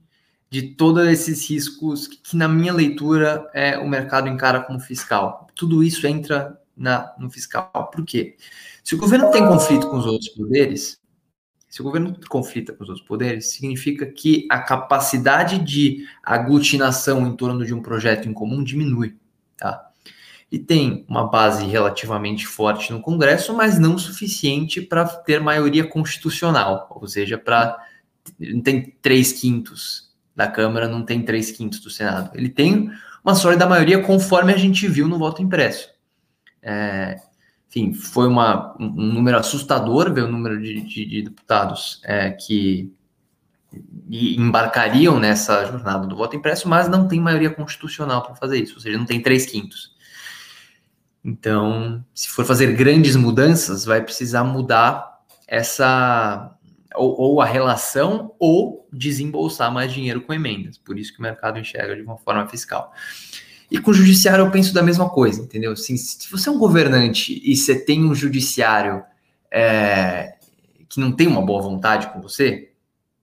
de 0.49 0.63
todos 0.63 1.07
esses 1.09 1.51
riscos 1.51 2.07
que, 2.07 2.17
que, 2.17 2.37
na 2.37 2.49
minha 2.49 2.73
leitura, 2.73 3.51
é, 3.53 3.77
o 3.77 3.89
mercado 3.89 4.29
encara 4.29 4.61
como 4.61 4.79
fiscal. 4.79 5.49
Tudo 5.55 5.83
isso 5.83 6.07
entra 6.07 6.59
na, 6.77 7.13
no 7.19 7.29
fiscal. 7.29 7.91
Por 7.93 8.05
quê? 8.05 8.37
Se 8.85 8.95
o 8.95 8.99
governo 8.99 9.31
tem 9.33 9.47
conflito 9.47 9.89
com 9.89 9.99
os 9.99 10.07
outros 10.07 10.31
poderes, 10.31 11.01
se 11.69 11.81
o 11.81 11.85
governo 11.85 12.17
conflita 12.29 12.73
com 12.73 12.85
os 12.85 12.89
outros 12.89 13.07
poderes, 13.07 13.51
significa 13.51 14.07
que 14.07 14.47
a 14.49 14.61
capacidade 14.61 15.59
de 15.59 16.07
aglutinação 16.23 17.27
em 17.27 17.37
torno 17.37 17.67
de 17.67 17.75
um 17.75 17.83
projeto 17.83 18.29
em 18.29 18.33
comum 18.33 18.63
diminui. 18.63 19.17
Tá? 19.57 19.88
E 20.51 20.59
tem 20.59 21.05
uma 21.09 21.29
base 21.29 21.67
relativamente 21.67 22.47
forte 22.47 22.93
no 22.93 23.01
Congresso, 23.01 23.55
mas 23.55 23.79
não 23.79 23.99
suficiente 23.99 24.81
para 24.81 25.05
ter 25.05 25.41
maioria 25.41 25.87
constitucional, 25.87 26.89
ou 26.91 27.07
seja, 27.07 27.37
para 27.37 27.77
não 28.39 28.61
tem 28.61 28.95
três 29.03 29.33
quintos 29.33 30.11
da 30.35 30.47
Câmara, 30.47 30.89
não 30.89 31.03
tem 31.03 31.23
três 31.23 31.51
quintos 31.51 31.81
do 31.81 31.91
Senado. 31.91 32.31
Ele 32.35 32.49
tem 32.49 32.91
uma 33.25 33.35
sólida 33.35 33.67
maioria 33.67 34.03
conforme 34.03 34.53
a 34.53 34.57
gente 34.57 34.87
viu 34.87 35.09
no 35.09 35.19
voto 35.19 35.43
impresso. 35.43 35.91
É, 36.63 37.17
enfim, 37.69 37.93
foi 37.93 38.27
uma, 38.27 38.75
um 38.79 38.89
número 38.89 39.39
assustador 39.39 40.13
ver 40.13 40.25
o 40.25 40.31
número 40.31 40.61
de, 40.61 40.81
de, 40.83 41.05
de 41.05 41.23
deputados 41.23 42.01
é, 42.05 42.31
que 42.31 42.93
embarcariam 44.11 45.19
nessa 45.19 45.65
jornada 45.67 46.07
do 46.07 46.17
voto 46.17 46.35
impresso, 46.35 46.69
mas 46.69 46.89
não 46.89 47.07
tem 47.07 47.21
maioria 47.21 47.51
constitucional 47.51 48.23
para 48.23 48.35
fazer 48.35 48.63
isso, 48.63 48.75
ou 48.75 48.81
seja, 48.81 48.97
não 48.97 49.05
tem 49.05 49.21
três 49.21 49.45
quintos. 49.45 49.95
Então, 51.29 52.03
se 52.15 52.27
for 52.31 52.43
fazer 52.47 52.73
grandes 52.73 53.15
mudanças, 53.15 53.85
vai 53.85 54.03
precisar 54.03 54.45
mudar 54.45 55.21
essa 55.47 56.57
ou, 56.95 57.21
ou, 57.21 57.41
a 57.43 57.45
relação 57.45 58.35
ou 58.39 58.89
desembolsar 58.91 59.71
mais 59.71 59.93
dinheiro 59.93 60.23
com 60.23 60.33
emendas. 60.33 60.79
Por 60.79 60.99
isso 60.99 61.13
que 61.13 61.19
o 61.19 61.23
mercado 61.23 61.59
enxerga 61.59 61.95
de 61.95 62.01
uma 62.01 62.17
forma 62.17 62.49
fiscal. 62.49 62.93
E 63.71 63.79
com 63.79 63.91
o 63.91 63.95
judiciário 63.95 64.47
eu 64.47 64.51
penso 64.51 64.73
da 64.73 64.83
mesma 64.83 65.11
coisa, 65.11 65.43
entendeu? 65.43 65.73
Assim, 65.73 65.99
se 65.99 66.31
você 66.31 66.49
é 66.49 66.53
um 66.53 66.59
governante 66.59 67.39
e 67.45 67.55
você 67.55 67.79
tem 67.79 68.03
um 68.07 68.15
judiciário 68.15 69.05
é, 69.51 70.37
que 70.89 70.99
não 70.99 71.13
tem 71.13 71.27
uma 71.27 71.45
boa 71.45 71.61
vontade 71.61 72.07
com 72.11 72.23
você, 72.23 72.71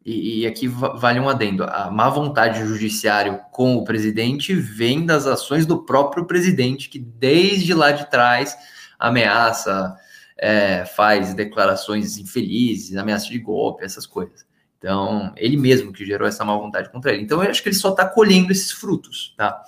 e, 0.05 0.41
e, 0.41 0.47
aqui 0.47 0.67
vale 0.67 1.19
um 1.19 1.27
adendo: 1.27 1.63
a 1.63 1.89
má 1.89 2.09
vontade 2.09 2.62
do 2.62 2.67
judiciário 2.67 3.39
com 3.51 3.75
o 3.75 3.83
presidente 3.83 4.53
vem 4.53 5.03
das 5.03 5.25
ações 5.25 5.65
do 5.65 5.83
próprio 5.83 6.25
presidente, 6.25 6.89
que 6.89 7.00
desde 7.00 7.74
lá 7.74 7.91
de 7.91 8.07
trás 8.12 8.55
ameaça, 9.00 9.95
é, 10.38 10.85
faz 10.85 11.33
declarações 11.33 12.17
infelizes, 12.17 12.95
ameaça 12.95 13.29
de 13.29 13.39
golpe, 13.39 13.83
essas 13.83 14.05
coisas. 14.05 14.45
Então, 14.77 15.33
ele 15.35 15.57
mesmo 15.57 15.91
que 15.91 16.05
gerou 16.05 16.27
essa 16.27 16.45
má 16.45 16.55
vontade 16.55 16.91
contra 16.91 17.12
ele. 17.12 17.24
Então, 17.24 17.43
eu 17.43 17.50
acho 17.50 17.63
que 17.63 17.69
ele 17.69 17.75
só 17.75 17.89
está 17.89 18.07
colhendo 18.07 18.51
esses 18.51 18.71
frutos, 18.71 19.33
tá? 19.35 19.59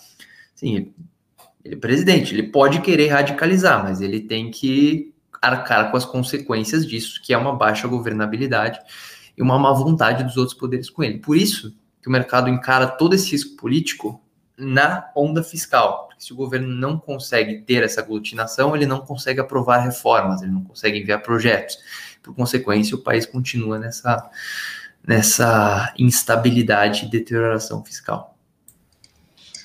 Sim, 0.54 0.94
ele 1.66 1.76
é 1.76 1.78
presidente, 1.78 2.36
ele 2.36 2.44
pode 2.44 2.82
querer 2.82 3.08
radicalizar, 3.08 3.84
mas 3.84 4.02
ele 4.02 4.20
tem 4.20 4.52
que 4.52 5.12
arcar 5.42 5.90
com 5.90 5.98
as 5.98 6.06
consequências 6.06 6.86
disso, 6.86 7.20
que 7.24 7.34
é 7.34 7.38
uma 7.38 7.56
baixa 7.56 7.88
governabilidade 7.88 8.80
e 9.38 9.42
uma 9.42 9.60
má 9.60 9.72
vontade 9.72 10.24
dos 10.24 10.36
outros 10.36 10.58
poderes 10.58 10.90
com 10.90 11.04
ele. 11.04 11.20
Por 11.20 11.38
isso 11.38 11.76
que 12.02 12.08
o 12.08 12.12
mercado 12.12 12.50
encara 12.50 12.88
todo 12.88 13.14
esse 13.14 13.32
risco 13.32 13.56
político 13.56 14.22
na 14.58 15.12
onda 15.16 15.44
fiscal. 15.44 16.08
Porque 16.08 16.24
se 16.24 16.34
o 16.34 16.36
governo 16.36 16.68
não 16.68 16.98
consegue 16.98 17.62
ter 17.62 17.84
essa 17.84 18.02
aglutinação, 18.02 18.76
ele 18.76 18.88
não 18.88 19.02
consegue 19.02 19.40
aprovar 19.40 19.80
reformas, 19.80 20.42
ele 20.42 20.52
não 20.52 20.64
consegue 20.64 21.00
enviar 21.00 21.22
projetos. 21.22 21.78
Por 22.24 22.34
consequência, 22.34 22.96
o 22.96 23.02
país 23.02 23.26
continua 23.26 23.78
nessa, 23.78 24.30
nessa 25.06 25.94
instabilidade 26.00 27.06
e 27.06 27.10
deterioração 27.10 27.84
fiscal. 27.86 28.36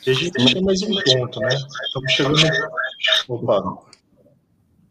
A 0.06 0.12
gente 0.12 0.32
tem 0.32 0.62
mais 0.62 0.82
um 0.82 0.92
ponto, 1.02 1.40
né? 1.40 1.48
Estamos 1.86 2.12
chegando. 2.12 2.68
Opa. 3.28 3.78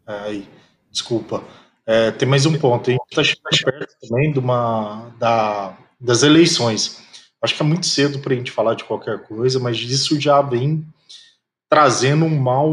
Aí, 0.06 0.48
desculpa. 0.90 1.44
É, 1.86 2.12
tem 2.12 2.28
mais 2.28 2.46
um 2.46 2.56
ponto. 2.58 2.90
A 2.90 2.92
gente 2.92 3.02
está 3.10 3.22
chegando 3.22 3.78
perto 3.78 3.96
também 4.00 4.32
de 4.32 4.38
uma, 4.38 5.10
da, 5.18 5.76
das 6.00 6.22
eleições. 6.22 7.02
Acho 7.42 7.56
que 7.56 7.62
é 7.62 7.66
muito 7.66 7.86
cedo 7.86 8.20
para 8.20 8.32
a 8.32 8.36
gente 8.36 8.52
falar 8.52 8.74
de 8.74 8.84
qualquer 8.84 9.24
coisa, 9.24 9.58
mas 9.58 9.78
isso 9.78 10.20
já 10.20 10.40
vem 10.40 10.86
trazendo 11.68 12.24
um 12.24 12.38
mau, 12.38 12.72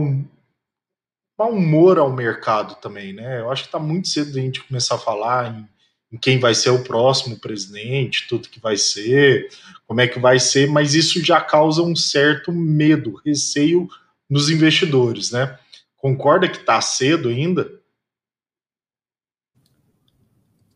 mau 1.38 1.52
humor 1.52 1.98
ao 1.98 2.12
mercado 2.12 2.76
também, 2.76 3.14
né? 3.14 3.40
Eu 3.40 3.52
acho 3.52 3.64
que 3.64 3.68
está 3.70 3.80
muito 3.80 4.08
cedo 4.08 4.38
a 4.38 4.42
gente 4.42 4.64
começar 4.64 4.96
a 4.96 5.00
falar 5.00 5.56
em, 5.56 5.68
em 6.12 6.18
quem 6.18 6.38
vai 6.38 6.54
ser 6.54 6.70
o 6.70 6.84
próximo 6.84 7.40
presidente, 7.40 8.28
tudo 8.28 8.50
que 8.50 8.60
vai 8.60 8.78
ser, 8.78 9.50
como 9.88 10.02
é 10.02 10.08
que 10.08 10.20
vai 10.20 10.40
ser, 10.40 10.70
mas 10.70 10.94
isso 10.94 11.24
já 11.24 11.42
causa 11.42 11.82
um 11.82 11.96
certo 11.96 12.52
medo, 12.52 13.20
receio 13.26 13.90
nos 14.30 14.52
investidores, 14.52 15.32
né? 15.32 15.58
Concorda 15.98 16.48
que 16.48 16.58
está 16.58 16.80
cedo 16.80 17.30
ainda? 17.30 17.79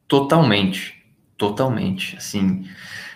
Totalmente, 0.07 1.03
totalmente. 1.37 2.17
Assim, 2.17 2.67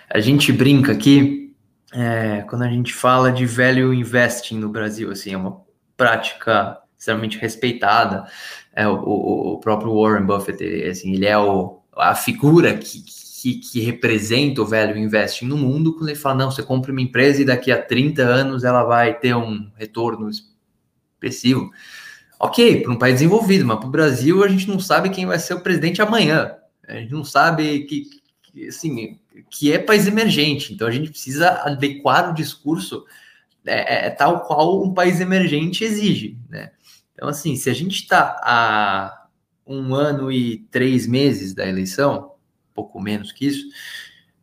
a 0.09 0.19
gente 0.19 0.51
brinca 0.51 0.91
aqui 0.91 1.47
é, 1.93 2.41
quando 2.49 2.63
a 2.63 2.69
gente 2.69 2.93
fala 2.93 3.31
de 3.31 3.45
value 3.45 3.93
investing 3.93 4.57
no 4.57 4.69
Brasil, 4.69 5.11
assim, 5.11 5.33
é 5.33 5.37
uma 5.37 5.61
prática 5.95 6.77
extremamente 6.97 7.37
respeitada. 7.37 8.25
É, 8.73 8.87
o, 8.87 8.93
o, 8.93 9.59
próprio 9.59 9.93
Warren 9.93 10.25
Buffett, 10.25 10.63
ele, 10.63 10.89
assim, 10.89 11.13
ele 11.13 11.25
é 11.25 11.37
o, 11.37 11.79
a 11.95 12.13
figura 12.13 12.75
que, 12.75 13.03
que, 13.41 13.55
que, 13.55 13.79
representa 13.79 14.61
o 14.61 14.65
value 14.65 14.97
investing 14.97 15.45
no 15.45 15.57
mundo, 15.57 15.93
quando 15.93 16.09
ele 16.09 16.17
fala, 16.17 16.35
não, 16.35 16.51
você 16.51 16.61
compra 16.61 16.91
uma 16.91 17.01
empresa 17.01 17.41
e 17.41 17.45
daqui 17.45 17.71
a 17.71 17.81
30 17.81 18.21
anos 18.21 18.63
ela 18.63 18.83
vai 18.83 19.13
ter 19.13 19.35
um 19.35 19.71
retorno 19.75 20.29
expressivo. 20.29 21.71
Ok, 22.39 22.81
para 22.81 22.91
um 22.91 22.97
país 22.97 23.15
desenvolvido, 23.15 23.65
mas 23.65 23.79
para 23.79 23.87
o 23.87 23.91
Brasil 23.91 24.43
a 24.43 24.47
gente 24.47 24.67
não 24.67 24.79
sabe 24.79 25.09
quem 25.09 25.25
vai 25.25 25.39
ser 25.39 25.55
o 25.55 25.61
presidente 25.61 26.01
amanhã. 26.01 26.55
A 26.87 26.93
gente 26.93 27.11
não 27.11 27.23
sabe 27.23 27.81
que, 27.81 28.09
que, 28.43 28.67
assim, 28.67 29.19
que 29.49 29.71
é 29.71 29.77
país 29.77 30.07
emergente, 30.07 30.73
então 30.73 30.87
a 30.87 30.91
gente 30.91 31.09
precisa 31.09 31.49
adequar 31.63 32.31
o 32.31 32.33
discurso 32.33 33.05
é, 33.65 34.05
é, 34.05 34.07
é 34.07 34.09
tal 34.09 34.41
qual 34.41 34.81
um 34.81 34.93
país 34.93 35.19
emergente 35.19 35.83
exige, 35.83 36.37
né? 36.49 36.71
Então, 37.13 37.27
assim, 37.27 37.55
se 37.55 37.69
a 37.69 37.73
gente 37.73 37.95
está 37.95 38.39
a 38.43 39.27
um 39.65 39.93
ano 39.93 40.31
e 40.31 40.59
três 40.71 41.05
meses 41.05 41.53
da 41.53 41.67
eleição, 41.67 42.31
pouco 42.73 43.01
menos 43.01 43.31
que 43.31 43.47
isso, 43.47 43.67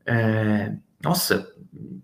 é, 0.05 0.75
nossa, 1.03 1.51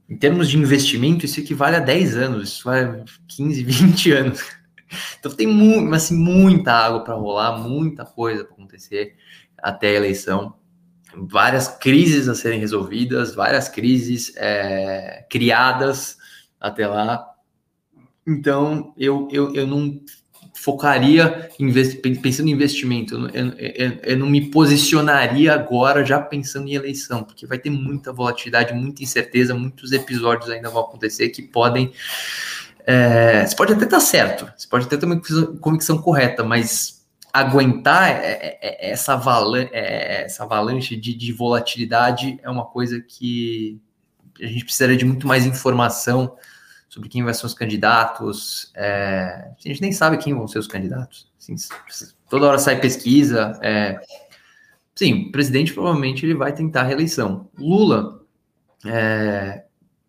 em 0.09 0.17
termos 0.17 0.49
de 0.49 0.57
investimento, 0.57 1.25
isso 1.25 1.41
equivale 1.41 1.77
a 1.77 1.81
10 1.81 2.17
anos, 2.17 2.49
isso 2.49 2.65
vai 2.65 3.05
15, 3.29 3.65
20 3.65 4.13
anos. 4.13 4.41
Então 5.19 5.31
tem 5.33 5.47
muito, 5.47 5.95
assim, 5.95 6.17
muita 6.17 6.73
água 6.73 7.05
para 7.05 7.15
rolar, 7.15 7.59
muita 7.59 8.05
coisa 8.05 8.45
para 8.45 8.55
acontecer 8.55 9.17
até 9.63 9.89
a 9.89 9.95
eleição. 9.95 10.55
Várias 11.15 11.69
crises 11.69 12.29
a 12.29 12.35
serem 12.35 12.61
resolvidas, 12.61 13.35
várias 13.35 13.69
crises 13.69 14.33
é, 14.37 15.27
criadas 15.29 16.17
até 16.61 16.87
lá. 16.87 17.27
Então, 18.27 18.95
eu, 18.97 19.29
eu, 19.33 19.55
eu 19.55 19.67
não 19.67 20.01
focaria 20.61 21.49
pensando 22.23 22.49
em 22.49 22.53
investimento, 22.53 23.15
eu, 23.33 23.49
eu, 23.57 23.99
eu, 24.03 24.19
não 24.19 24.29
me 24.29 24.51
posicionaria 24.51 25.55
agora 25.55 26.05
já 26.05 26.21
pensando 26.21 26.69
em 26.69 26.75
eleição, 26.75 27.25
porque 27.25 27.47
vai 27.47 27.59
ter 27.59 27.71
muita 27.71 28.13
volatilidade, 28.13 28.75
muita 28.75 29.03
incerteza, 29.03 29.55
muitos 29.55 29.91
episódios 29.93 30.51
ainda 30.51 30.69
vão 30.69 30.83
acontecer 30.83 31.31
que 31.31 31.41
podem. 31.43 31.93
É, 32.87 33.47
você 33.47 33.57
pode 33.57 33.73
até 33.73 33.85
estar 33.85 34.01
certo, 34.01 34.53
você 34.55 34.69
pode 34.69 34.85
até 34.85 34.99
ter 34.99 35.07
uma 35.07 35.21
convicção 35.61 35.97
correta, 35.97 36.45
mas 36.45 37.00
aguentar 37.33 38.11
é, 38.11 38.13
é, 38.13 38.59
é, 38.61 38.91
essa, 38.91 39.15
avalanche, 39.15 39.71
essa 39.73 40.45
avalanche 40.45 40.97
de, 40.97 41.15
de, 41.15 41.33
volatilidade 41.33 42.39
é 42.43 42.51
uma 42.51 42.65
coisa 42.65 43.01
que 43.01 43.81
a 44.41 44.47
gente 44.47 44.65
precisaria 44.65 44.97
de 44.97 45.05
muito 45.05 45.27
mais 45.27 45.47
informação 45.47 46.37
sobre 46.89 47.09
quem 47.09 47.23
vai 47.23 47.33
ser 47.33 47.47
os 47.47 47.55
candidatos. 47.55 48.73
É, 48.75 49.53
a 49.65 49.69
gente 49.69 49.81
nem 49.81 49.93
sabe 49.93 50.17
quem 50.17 50.35
vão 50.35 50.49
ser 50.49 50.59
os 50.59 50.67
candidatos. 50.67 51.31
Assim, 51.39 51.55
toda 52.29 52.47
hora 52.47 52.59
sai 52.59 52.81
pesquisa. 52.81 53.59
É, 53.63 54.01
sim, 54.95 55.29
o 55.29 55.33
presidente 55.33 55.73
provavelmente 55.73 56.27
ele 56.27 56.35
vai 56.35 56.53
tentar 56.53 56.81
a 56.81 56.85
reeleição. 56.85 57.49
Lula, 57.57 58.21
é, 58.85 59.65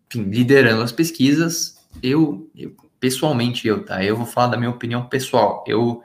enfim, 0.08 0.24
liderando 0.24 0.82
as 0.82 0.92
pesquisas, 0.92 1.78
eu, 2.02 2.50
eu 2.56 2.74
pessoalmente 2.98 3.66
eu, 3.66 3.84
tá? 3.84 4.04
Eu 4.04 4.16
vou 4.16 4.26
falar 4.26 4.48
da 4.48 4.56
minha 4.56 4.70
opinião 4.70 5.06
pessoal. 5.06 5.64
Eu 5.66 6.02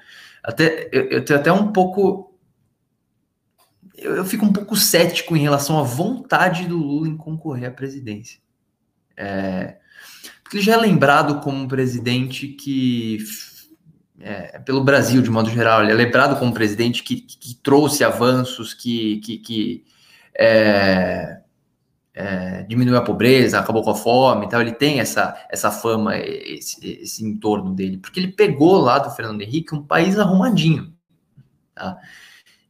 até, 0.47 0.89
eu, 0.93 1.09
eu 1.09 1.25
tenho 1.25 1.39
até 1.39 1.51
um 1.51 1.73
pouco. 1.73 2.33
eu, 3.97 4.15
eu, 4.15 4.23
fico 4.23 4.45
um 4.45 4.53
pouco 4.53 4.77
cético 4.77 5.35
em 5.35 5.41
relação 5.41 5.77
à 5.77 5.83
vontade 5.83 6.65
do 6.65 6.77
Lula 6.77 7.09
em 7.09 7.17
concorrer 7.17 7.67
à 7.67 7.71
presidência. 7.71 8.39
É, 9.17 9.75
porque 10.41 10.55
ele 10.55 10.63
já 10.63 10.75
é 10.75 10.77
lembrado 10.77 11.41
como 11.41 11.57
um 11.57 11.67
presidente 11.67 12.47
que, 12.47 13.17
é, 14.21 14.57
pelo 14.59 14.85
Brasil 14.85 15.21
de 15.21 15.29
modo 15.29 15.49
geral, 15.49 15.83
ele 15.83 15.91
é 15.91 15.95
lembrado 15.95 16.39
como 16.39 16.51
um 16.51 16.53
presidente 16.53 17.03
que, 17.03 17.17
que, 17.17 17.37
que 17.37 17.55
trouxe 17.55 18.05
avanços, 18.05 18.73
que, 18.73 19.17
que, 19.17 19.39
que 19.39 19.83
é, 20.33 21.41
é, 22.19 22.63
diminuiu 22.63 22.97
a 22.97 23.03
pobreza, 23.03 23.59
acabou 23.59 23.83
com 23.83 23.91
a 23.91 23.95
fome 23.95 24.47
e 24.47 24.49
tal. 24.49 24.59
Ele 24.59 24.71
tem 24.71 24.99
essa, 24.99 25.37
essa 25.51 25.69
fama, 25.69 26.17
esse, 26.17 26.83
esse 26.83 27.23
entorno 27.23 27.75
dele, 27.75 27.99
porque 27.99 28.19
ele 28.19 28.31
pegou 28.31 28.79
lá 28.79 28.97
do 28.97 29.11
Fernando 29.11 29.43
Henrique 29.43 29.75
um 29.75 29.83
país 29.83 30.17
arrumadinho. 30.17 30.91
Tá? 31.75 31.95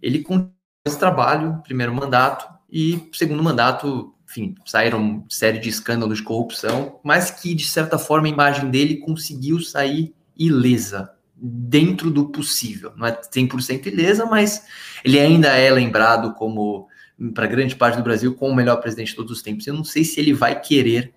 Ele 0.01 0.19
continuou 0.19 0.51
esse 0.85 0.99
trabalho, 0.99 1.61
primeiro 1.63 1.93
mandato, 1.93 2.45
e 2.69 3.09
segundo 3.13 3.41
mandato, 3.41 4.13
enfim, 4.25 4.53
saíram 4.65 5.23
série 5.29 5.59
de 5.59 5.69
escândalos 5.69 6.17
de 6.17 6.25
corrupção, 6.25 6.99
mas 7.01 7.31
que, 7.31 7.55
de 7.55 7.65
certa 7.65 7.97
forma, 7.97 8.27
a 8.27 8.31
imagem 8.31 8.69
dele 8.69 8.97
conseguiu 8.97 9.61
sair 9.61 10.13
ilesa, 10.37 11.13
dentro 11.39 12.11
do 12.11 12.29
possível. 12.29 12.91
Não 12.97 13.07
é 13.07 13.11
100% 13.13 13.85
ilesa, 13.85 14.25
mas 14.25 14.65
ele 15.05 15.19
ainda 15.19 15.49
é 15.49 15.69
lembrado 15.71 16.33
como, 16.33 16.89
para 17.33 17.47
grande 17.47 17.75
parte 17.75 17.97
do 17.97 18.03
Brasil, 18.03 18.35
como 18.35 18.51
o 18.51 18.55
melhor 18.55 18.77
presidente 18.77 19.09
de 19.09 19.15
todos 19.15 19.31
os 19.31 19.41
tempos. 19.41 19.65
Eu 19.65 19.73
não 19.73 19.83
sei 19.83 20.03
se 20.03 20.19
ele 20.19 20.33
vai 20.33 20.59
querer, 20.59 21.13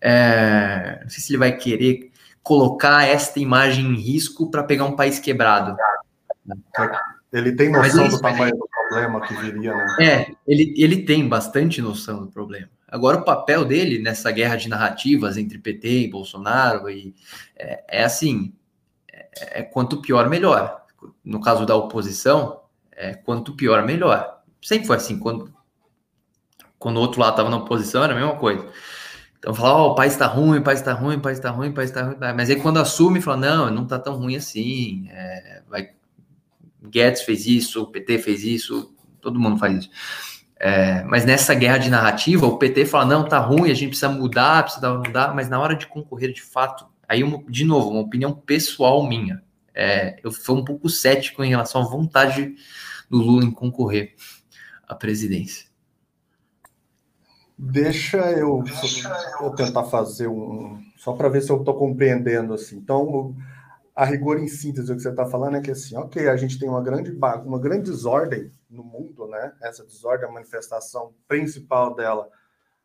é, 0.00 1.00
não 1.02 1.10
sei 1.10 1.20
se 1.20 1.32
ele 1.32 1.38
vai 1.38 1.56
querer 1.56 2.10
colocar 2.42 3.04
esta 3.04 3.40
imagem 3.40 3.84
em 3.86 3.96
risco 3.96 4.50
para 4.50 4.62
pegar 4.62 4.84
um 4.84 4.94
país 4.94 5.18
quebrado. 5.18 5.76
Ele 7.32 7.52
tem 7.52 7.70
noção 7.70 8.08
do 8.08 8.20
tamanho 8.20 8.56
do 8.56 8.68
problema 8.68 9.20
que 9.26 9.34
viria, 9.34 9.74
né? 9.74 9.96
É, 10.00 10.34
ele, 10.46 10.72
ele 10.76 11.02
tem 11.02 11.28
bastante 11.28 11.82
noção 11.82 12.24
do 12.24 12.30
problema. 12.30 12.68
Agora, 12.86 13.18
o 13.18 13.24
papel 13.24 13.64
dele 13.64 13.98
nessa 13.98 14.30
guerra 14.30 14.54
de 14.56 14.68
narrativas 14.68 15.36
entre 15.36 15.58
PT 15.58 15.88
e 15.88 16.10
Bolsonaro 16.10 16.88
e, 16.88 17.14
é, 17.56 17.98
é 18.00 18.04
assim: 18.04 18.54
é, 19.12 19.60
é, 19.60 19.62
quanto 19.62 20.00
pior, 20.00 20.28
melhor. 20.28 20.84
No 21.24 21.40
caso 21.40 21.66
da 21.66 21.74
oposição, 21.74 22.60
é 22.92 23.14
quanto 23.14 23.54
pior, 23.54 23.84
melhor. 23.84 24.35
Sempre 24.66 24.88
foi 24.88 24.96
assim. 24.96 25.16
Quando, 25.16 25.54
quando 26.76 26.96
o 26.96 27.00
outro 27.00 27.20
lado 27.20 27.34
estava 27.34 27.48
na 27.48 27.58
oposição, 27.58 28.02
era 28.02 28.12
a 28.12 28.16
mesma 28.16 28.34
coisa. 28.34 28.68
Então, 29.38 29.54
falava, 29.54 29.82
oh, 29.82 29.92
o 29.92 29.94
país 29.94 30.12
está 30.14 30.26
ruim, 30.26 30.58
o 30.58 30.62
país 30.62 30.80
está 30.80 30.92
ruim, 30.92 31.14
o 31.18 31.20
país 31.20 31.38
está 31.38 31.50
ruim, 31.50 31.68
o 31.68 31.72
país 31.72 31.88
está 31.88 32.02
ruim. 32.02 32.16
Mas 32.34 32.50
aí, 32.50 32.56
quando 32.56 32.80
assume, 32.80 33.20
fala: 33.20 33.36
não, 33.36 33.70
não 33.70 33.84
está 33.84 33.96
tão 33.96 34.16
ruim 34.16 34.34
assim. 34.34 35.08
É, 35.12 35.62
vai 35.68 35.90
Guedes 36.82 37.22
fez 37.22 37.46
isso, 37.46 37.84
o 37.84 37.86
PT 37.86 38.18
fez 38.18 38.42
isso, 38.42 38.92
todo 39.20 39.38
mundo 39.38 39.56
faz 39.56 39.84
isso. 39.84 39.90
É, 40.58 41.04
mas 41.04 41.24
nessa 41.24 41.54
guerra 41.54 41.78
de 41.78 41.88
narrativa, 41.88 42.44
o 42.44 42.58
PT 42.58 42.86
fala: 42.86 43.04
não, 43.04 43.22
tá 43.22 43.38
ruim, 43.38 43.70
a 43.70 43.74
gente 43.74 43.90
precisa 43.90 44.08
mudar, 44.08 44.64
precisa 44.64 44.94
mudar, 44.94 45.32
mas 45.32 45.48
na 45.48 45.60
hora 45.60 45.76
de 45.76 45.86
concorrer 45.86 46.32
de 46.32 46.42
fato, 46.42 46.88
aí, 47.08 47.22
uma, 47.22 47.40
de 47.48 47.64
novo, 47.64 47.90
uma 47.90 48.00
opinião 48.00 48.32
pessoal 48.32 49.06
minha. 49.06 49.40
É, 49.72 50.18
eu 50.24 50.32
fui 50.32 50.56
um 50.56 50.64
pouco 50.64 50.88
cético 50.88 51.44
em 51.44 51.50
relação 51.50 51.82
à 51.82 51.84
vontade 51.84 52.52
do 53.08 53.18
Lula 53.18 53.44
em 53.44 53.50
concorrer 53.52 54.16
à 54.86 54.94
presidência. 54.94 55.66
Deixa 57.58 58.32
eu, 58.32 58.62
Deixa 58.62 59.08
eu 59.40 59.50
tentar 59.50 59.84
fazer 59.84 60.28
um. 60.28 60.78
Só 60.96 61.14
para 61.14 61.28
ver 61.28 61.40
se 61.40 61.50
eu 61.50 61.58
estou 61.58 61.74
compreendendo 61.74 62.52
assim. 62.52 62.76
Então, 62.76 63.34
a 63.94 64.04
rigor 64.04 64.38
em 64.38 64.46
síntese, 64.46 64.92
o 64.92 64.94
que 64.94 65.00
você 65.00 65.08
está 65.08 65.24
falando 65.24 65.56
é 65.56 65.62
que 65.62 65.70
assim, 65.70 65.96
ok, 65.96 66.28
a 66.28 66.36
gente 66.36 66.58
tem 66.58 66.68
uma 66.68 66.82
grande, 66.82 67.10
uma 67.46 67.58
grande 67.58 67.90
desordem 67.90 68.52
no 68.68 68.84
mundo, 68.84 69.26
né? 69.26 69.54
Essa 69.62 69.84
desordem, 69.84 70.28
a 70.28 70.32
manifestação 70.32 71.14
principal 71.26 71.94
dela, 71.94 72.28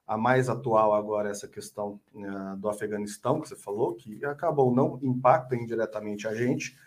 a 0.08 0.17
mais 0.17 0.48
atual 0.48 0.93
agora, 0.93 1.29
essa 1.29 1.50
questão 1.50 2.00
uh, 2.13 2.55
do 2.55 2.70
Afeganistão, 2.70 3.41
que 3.41 3.50
você 3.50 3.58
falou, 3.58 3.96
que 3.96 4.24
acabou 4.24 4.74
não 4.74 5.00
impacta 5.01 5.53
indiretamente 5.53 6.27
a 6.29 6.34
gente, 6.34 6.77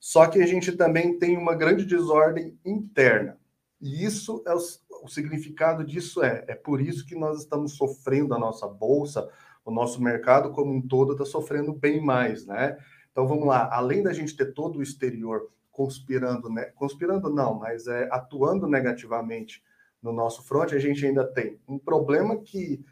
só 0.00 0.26
que 0.26 0.42
a 0.42 0.46
gente 0.46 0.72
também 0.72 1.16
tem 1.16 1.36
uma 1.36 1.54
grande 1.54 1.84
desordem 1.84 2.58
interna. 2.64 3.38
E 3.80 4.04
isso 4.04 4.42
é 4.46 4.54
o, 4.54 4.58
o 5.04 5.08
significado 5.08 5.84
disso 5.84 6.22
é, 6.22 6.44
é 6.48 6.54
por 6.54 6.80
isso 6.80 7.06
que 7.06 7.14
nós 7.14 7.40
estamos 7.40 7.76
sofrendo 7.76 8.34
a 8.34 8.38
nossa 8.38 8.66
bolsa, 8.66 9.28
o 9.64 9.70
nosso 9.70 10.02
mercado 10.02 10.50
como 10.50 10.72
um 10.72 10.80
todo 10.80 11.12
está 11.12 11.24
sofrendo 11.24 11.72
bem 11.72 12.00
mais, 12.00 12.46
né? 12.46 12.78
Então 13.10 13.26
vamos 13.26 13.46
lá, 13.46 13.68
além 13.72 14.02
da 14.02 14.12
gente 14.12 14.36
ter 14.36 14.52
todo 14.52 14.78
o 14.78 14.82
exterior 14.82 15.50
conspirando, 15.70 16.48
né? 16.48 16.64
conspirando 16.74 17.30
não, 17.30 17.54
mas 17.54 17.86
é, 17.86 18.08
atuando 18.10 18.66
negativamente 18.66 19.62
no 20.02 20.12
nosso 20.12 20.42
front, 20.42 20.72
a 20.72 20.78
gente 20.78 21.04
ainda 21.06 21.24
tem 21.24 21.58
um 21.68 21.78
problema 21.78 22.36
que 22.36 22.84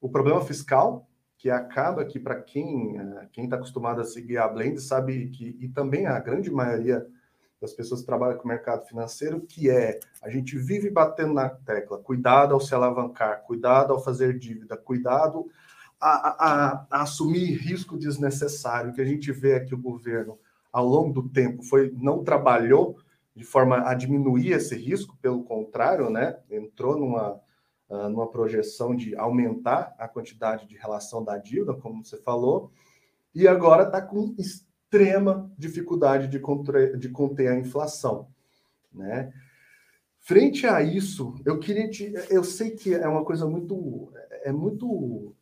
o 0.00 0.08
problema 0.08 0.40
fiscal 0.40 1.08
que 1.36 1.50
acaba 1.50 2.04
que 2.04 2.18
para 2.18 2.40
quem 2.40 2.98
é, 2.98 3.28
quem 3.32 3.44
está 3.44 3.56
acostumado 3.56 4.00
a 4.00 4.04
seguir 4.04 4.38
a 4.38 4.48
Blend 4.48 4.80
sabe 4.80 5.28
que 5.30 5.56
e 5.60 5.68
também 5.68 6.06
a 6.06 6.18
grande 6.18 6.50
maioria 6.50 7.06
das 7.62 7.72
pessoas 7.72 8.00
que 8.00 8.06
trabalham 8.06 8.36
com 8.36 8.44
o 8.44 8.48
mercado 8.48 8.84
financeiro, 8.84 9.40
que 9.40 9.70
é 9.70 10.00
a 10.20 10.28
gente 10.28 10.58
vive 10.58 10.90
batendo 10.90 11.32
na 11.32 11.48
tecla, 11.48 11.96
cuidado 11.96 12.54
ao 12.54 12.60
se 12.60 12.74
alavancar, 12.74 13.44
cuidado 13.44 13.92
ao 13.92 14.02
fazer 14.02 14.36
dívida, 14.36 14.76
cuidado 14.76 15.46
a, 16.00 16.08
a, 16.10 16.86
a, 16.90 17.02
assumir 17.02 17.54
risco 17.54 17.96
desnecessário, 17.96 18.92
que 18.92 19.00
a 19.00 19.04
gente 19.04 19.30
vê 19.30 19.54
aqui 19.54 19.72
o 19.72 19.80
governo, 19.80 20.36
ao 20.72 20.84
longo 20.84 21.22
do 21.22 21.28
tempo, 21.28 21.62
foi 21.62 21.94
não 21.96 22.24
trabalhou 22.24 22.96
de 23.34 23.44
forma 23.44 23.88
a 23.88 23.94
diminuir 23.94 24.50
esse 24.50 24.74
risco, 24.74 25.16
pelo 25.22 25.44
contrário, 25.44 26.10
né, 26.10 26.38
entrou 26.50 26.98
numa, 26.98 27.40
uh, 27.88 28.08
numa 28.08 28.28
projeção 28.28 28.96
de 28.96 29.14
aumentar 29.14 29.94
a 29.98 30.08
quantidade 30.08 30.66
de 30.66 30.76
relação 30.76 31.22
da 31.22 31.38
dívida, 31.38 31.74
como 31.74 32.04
você 32.04 32.18
falou, 32.18 32.72
e 33.32 33.46
agora 33.46 33.84
está 33.84 34.02
com 34.02 34.34
extrema 34.92 35.50
dificuldade 35.56 36.28
de, 36.28 36.38
conter, 36.38 36.98
de 36.98 37.08
conter 37.08 37.48
a 37.48 37.58
inflação, 37.58 38.28
né? 38.92 39.32
Frente 40.20 40.66
a 40.66 40.82
isso, 40.82 41.34
eu 41.44 41.58
queria 41.58 41.88
te, 41.88 42.12
eu 42.28 42.44
sei 42.44 42.72
que 42.72 42.94
é 42.94 43.08
uma 43.08 43.24
coisa 43.24 43.46
muito 43.46 44.12
é 44.44 44.52
muito 44.52 45.34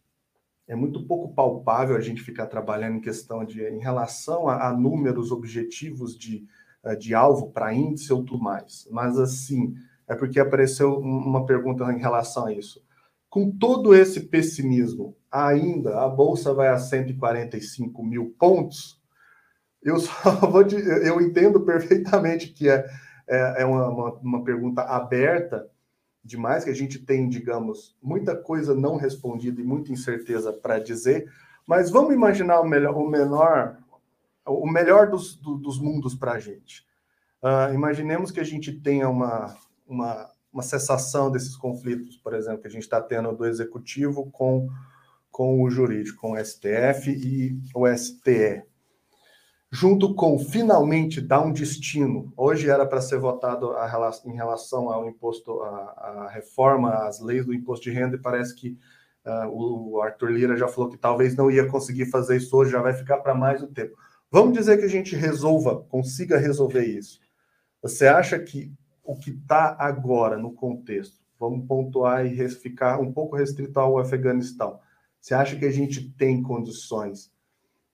é 0.66 0.74
muito 0.74 1.04
pouco 1.04 1.34
palpável 1.34 1.96
a 1.96 2.00
gente 2.00 2.22
ficar 2.22 2.46
trabalhando 2.46 2.96
em 2.96 3.00
questão 3.00 3.44
de 3.44 3.62
em 3.62 3.80
relação 3.80 4.48
a, 4.48 4.68
a 4.68 4.72
números 4.72 5.32
objetivos 5.32 6.16
de, 6.16 6.46
eh, 6.84 6.94
de 6.94 7.12
alvo 7.12 7.50
para 7.50 7.74
índice 7.74 8.12
ou 8.12 8.24
tudo 8.24 8.42
mais. 8.42 8.88
Mas 8.90 9.18
assim, 9.18 9.74
é 10.08 10.14
porque 10.14 10.38
apareceu 10.38 10.96
uma 10.98 11.44
pergunta 11.44 11.84
em 11.92 11.98
relação 11.98 12.46
a 12.46 12.52
isso. 12.52 12.82
Com 13.28 13.50
todo 13.50 13.94
esse 13.94 14.20
pessimismo, 14.20 15.16
ainda 15.30 16.00
a 16.00 16.08
bolsa 16.08 16.54
vai 16.54 16.68
a 16.68 16.78
145 16.78 18.02
mil 18.02 18.34
pontos? 18.38 18.99
Eu 19.82 19.98
só 19.98 20.30
vou 20.46 20.62
eu 20.62 21.20
entendo 21.20 21.60
perfeitamente 21.60 22.48
que 22.48 22.68
é, 22.68 22.86
é, 23.28 23.62
é 23.62 23.64
uma, 23.64 23.88
uma, 23.88 24.12
uma 24.14 24.44
pergunta 24.44 24.82
aberta 24.82 25.68
demais, 26.22 26.64
que 26.64 26.70
a 26.70 26.74
gente 26.74 26.98
tem, 26.98 27.28
digamos, 27.28 27.96
muita 28.02 28.36
coisa 28.36 28.74
não 28.74 28.96
respondida 28.96 29.60
e 29.60 29.64
muita 29.64 29.90
incerteza 29.90 30.52
para 30.52 30.78
dizer, 30.78 31.30
mas 31.66 31.90
vamos 31.90 32.14
imaginar 32.14 32.60
o 32.60 32.68
melhor, 32.68 32.94
o 32.94 33.08
menor, 33.08 33.78
o 34.44 34.70
melhor 34.70 35.08
dos, 35.08 35.34
do, 35.36 35.56
dos 35.56 35.80
mundos 35.80 36.14
para 36.14 36.32
a 36.32 36.38
gente. 36.38 36.86
Uh, 37.42 37.72
imaginemos 37.72 38.30
que 38.30 38.40
a 38.40 38.44
gente 38.44 38.70
tenha 38.70 39.08
uma, 39.08 39.56
uma, 39.86 40.30
uma 40.52 40.62
cessação 40.62 41.30
desses 41.30 41.56
conflitos, 41.56 42.18
por 42.18 42.34
exemplo, 42.34 42.60
que 42.60 42.68
a 42.68 42.70
gente 42.70 42.82
está 42.82 43.00
tendo 43.00 43.32
do 43.32 43.46
executivo 43.46 44.30
com, 44.30 44.68
com 45.30 45.62
o 45.62 45.70
jurídico, 45.70 46.20
com 46.20 46.32
o 46.32 46.44
STF 46.44 47.10
e 47.10 47.58
o 47.74 47.86
STE 47.96 48.62
junto 49.72 50.14
com 50.14 50.38
finalmente 50.38 51.20
dar 51.20 51.40
um 51.40 51.52
destino. 51.52 52.32
Hoje 52.36 52.68
era 52.68 52.84
para 52.84 53.00
ser 53.00 53.18
votado 53.18 53.70
a, 53.72 53.86
em 54.26 54.34
relação 54.34 54.90
ao 54.90 55.08
imposto, 55.08 55.62
a, 55.62 56.28
reforma, 56.32 57.06
às 57.06 57.20
leis 57.20 57.46
do 57.46 57.54
imposto 57.54 57.84
de 57.84 57.92
renda, 57.92 58.16
e 58.16 58.20
parece 58.20 58.54
que 58.54 58.76
uh, 59.24 59.48
o 59.48 60.02
Arthur 60.02 60.30
Lira 60.32 60.56
já 60.56 60.66
falou 60.66 60.90
que 60.90 60.98
talvez 60.98 61.36
não 61.36 61.50
ia 61.50 61.68
conseguir 61.68 62.06
fazer 62.06 62.36
isso 62.36 62.56
hoje, 62.56 62.72
já 62.72 62.82
vai 62.82 62.92
ficar 62.92 63.18
para 63.18 63.34
mais 63.34 63.62
um 63.62 63.72
tempo. 63.72 63.96
Vamos 64.28 64.58
dizer 64.58 64.76
que 64.78 64.84
a 64.84 64.88
gente 64.88 65.14
resolva, 65.14 65.84
consiga 65.88 66.36
resolver 66.36 66.84
isso. 66.84 67.20
Você 67.80 68.06
acha 68.06 68.38
que 68.38 68.72
o 69.04 69.16
que 69.16 69.30
está 69.30 69.76
agora 69.78 70.36
no 70.36 70.52
contexto, 70.52 71.20
vamos 71.38 71.66
pontuar 71.66 72.26
e 72.26 72.48
ficar 72.48 73.00
um 73.00 73.12
pouco 73.12 73.36
restrito 73.36 73.78
ao 73.78 73.98
Afeganistão, 73.98 74.80
você 75.20 75.34
acha 75.34 75.56
que 75.56 75.64
a 75.64 75.70
gente 75.70 76.10
tem 76.12 76.42
condições 76.42 77.32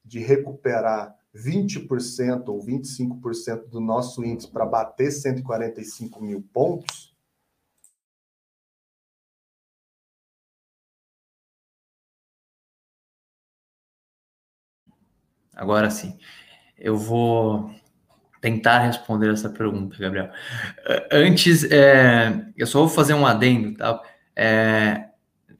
de 0.05 0.21
recuperar 0.21 1.15
20% 1.37 2.49
ou 2.49 2.65
25% 2.65 3.69
do 3.69 3.81
nosso 3.81 4.25
índice 4.25 4.51
para 4.51 4.67
bater 4.67 5.11
145 5.11 6.23
mil 6.23 6.43
pontos, 6.53 7.17
Agora 15.57 15.89
sim, 15.91 16.19
eu 16.79 16.99
vou 16.99 17.71
tentar 18.43 18.81
responder 18.81 19.33
essa 19.33 19.49
pergunta, 19.49 19.97
Gabriel. 19.99 20.31
Antes, 21.11 21.65
é, 21.65 22.47
eu 22.55 22.67
só 22.67 22.81
vou 22.81 22.89
fazer 22.91 23.15
um 23.15 23.27
adendo, 23.27 23.75
tá? 23.75 24.03
É, 24.37 25.07